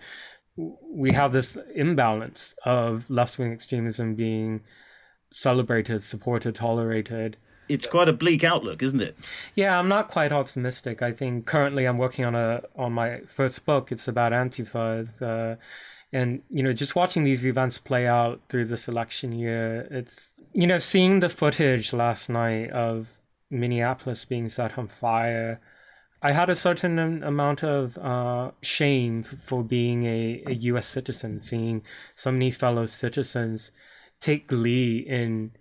We 0.57 1.11
have 1.11 1.33
this 1.33 1.57
imbalance 1.73 2.55
of 2.65 3.09
left 3.09 3.37
wing 3.37 3.51
extremism 3.51 4.15
being 4.15 4.61
celebrated, 5.31 6.03
supported, 6.03 6.55
tolerated. 6.55 7.37
It's 7.67 7.87
quite 7.87 8.07
a 8.07 8.13
bleak 8.13 8.43
outlook, 8.43 8.83
isn't 8.83 9.01
it? 9.01 9.17
Yeah, 9.55 9.77
I'm 9.77 9.89
not 9.89 10.07
quite 10.07 10.31
optimistic. 10.31 11.01
I 11.01 11.11
think 11.11 11.45
currently 11.45 11.85
I'm 11.85 11.97
working 11.97 12.23
on 12.23 12.35
a 12.35 12.61
on 12.75 12.93
my 12.93 13.21
first 13.21 13.65
book. 13.65 13.91
It's 13.91 14.07
about 14.07 14.31
Antifa. 14.31 15.21
Uh, 15.21 15.55
and 16.13 16.41
you 16.49 16.63
know 16.63 16.71
just 16.71 16.95
watching 16.95 17.23
these 17.23 17.45
events 17.45 17.77
play 17.77 18.07
out 18.07 18.39
through 18.47 18.65
this 18.65 18.87
election 18.87 19.33
year 19.33 19.87
it's 19.91 20.31
you 20.55 20.65
know 20.65 20.79
seeing 20.79 21.19
the 21.19 21.29
footage 21.29 21.91
last 21.91 22.29
night 22.29 22.69
of 22.71 23.19
minneapolis 23.51 24.23
being 24.23 24.47
set 24.47 24.77
on 24.77 24.87
fire 24.87 25.59
i 26.21 26.31
had 26.31 26.49
a 26.49 26.55
certain 26.55 26.97
amount 27.23 27.61
of 27.63 27.97
uh, 27.97 28.51
shame 28.61 29.21
for 29.23 29.63
being 29.63 30.05
a, 30.05 30.43
a 30.47 30.53
us 30.55 30.87
citizen 30.87 31.39
seeing 31.39 31.83
so 32.15 32.31
many 32.31 32.49
fellow 32.51 32.85
citizens 32.85 33.71
take 34.21 34.47
glee 34.47 34.99
in 34.99 35.51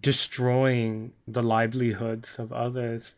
destroying 0.00 1.12
the 1.26 1.42
livelihoods 1.42 2.38
of 2.38 2.50
others 2.52 3.14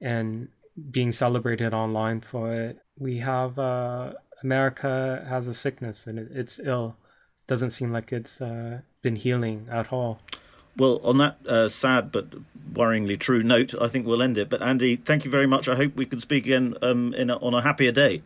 and 0.00 0.48
being 0.90 1.12
celebrated 1.12 1.74
online 1.74 2.20
for 2.20 2.54
it 2.54 2.78
we 2.98 3.18
have 3.18 3.58
uh, 3.58 4.12
America 4.42 5.24
has 5.28 5.46
a 5.46 5.54
sickness 5.54 6.06
and 6.06 6.18
it, 6.18 6.28
it's 6.32 6.58
ill. 6.58 6.96
Doesn't 7.52 7.72
seem 7.72 7.92
like 7.92 8.14
it's 8.14 8.40
uh, 8.40 8.78
been 9.02 9.14
healing 9.14 9.68
at 9.70 9.92
all. 9.92 10.20
Well, 10.78 11.02
on 11.04 11.18
that 11.18 11.36
uh, 11.46 11.68
sad 11.68 12.10
but 12.10 12.28
worryingly 12.72 13.20
true 13.20 13.42
note, 13.42 13.74
I 13.78 13.88
think 13.88 14.06
we'll 14.06 14.22
end 14.22 14.38
it. 14.38 14.48
But 14.48 14.62
Andy, 14.62 14.96
thank 14.96 15.26
you 15.26 15.30
very 15.30 15.46
much. 15.46 15.68
I 15.68 15.74
hope 15.74 15.94
we 15.94 16.06
can 16.06 16.18
speak 16.18 16.46
again 16.46 16.78
um, 16.80 17.14
a, 17.14 17.36
on 17.36 17.52
a 17.52 17.60
happier 17.60 17.92
day. 17.92 18.22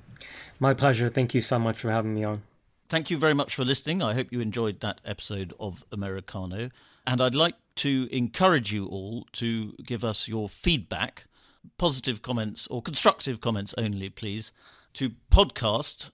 My 0.61 0.75
pleasure. 0.75 1.09
Thank 1.09 1.35
you 1.35 1.41
so 1.41 1.59
much 1.59 1.81
for 1.81 1.91
having 1.91 2.15
me 2.15 2.23
on. 2.23 2.43
Thank 2.89 3.11
you 3.11 3.19
very 3.19 3.35
much 3.35 3.57
for 3.57 3.65
listening. 3.65 4.01
I 4.01 4.15
hope 4.15 4.29
you 4.31 4.39
enjoyed 4.39 4.79
that 4.79 5.01
episode 5.05 5.53
of 5.59 5.85
Americano. 5.91 6.71
And 7.05 7.21
I'd 7.21 7.35
like 7.35 7.57
to 7.77 8.09
encourage 8.13 8.73
you 8.73 8.87
all 8.87 9.27
to 9.33 9.73
give 9.85 10.05
us 10.05 10.29
your 10.29 10.49
feedback, 10.49 11.27
positive 11.79 12.23
comments 12.23 12.69
or 12.69 12.81
constructive 12.81 13.41
comments 13.41 13.75
only, 13.77 14.09
please, 14.09 14.53
to 14.95 15.15
podcast 15.33 16.11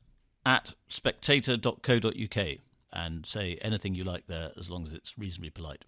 at 0.46 0.72
spectator.co.uk 0.88 2.58
and 2.92 3.24
say 3.26 3.58
anything 3.62 3.94
you 3.94 4.04
like 4.04 4.26
there 4.26 4.52
as 4.58 4.68
long 4.68 4.86
as 4.86 4.92
it's 4.92 5.18
reasonably 5.18 5.50
polite. 5.50 5.84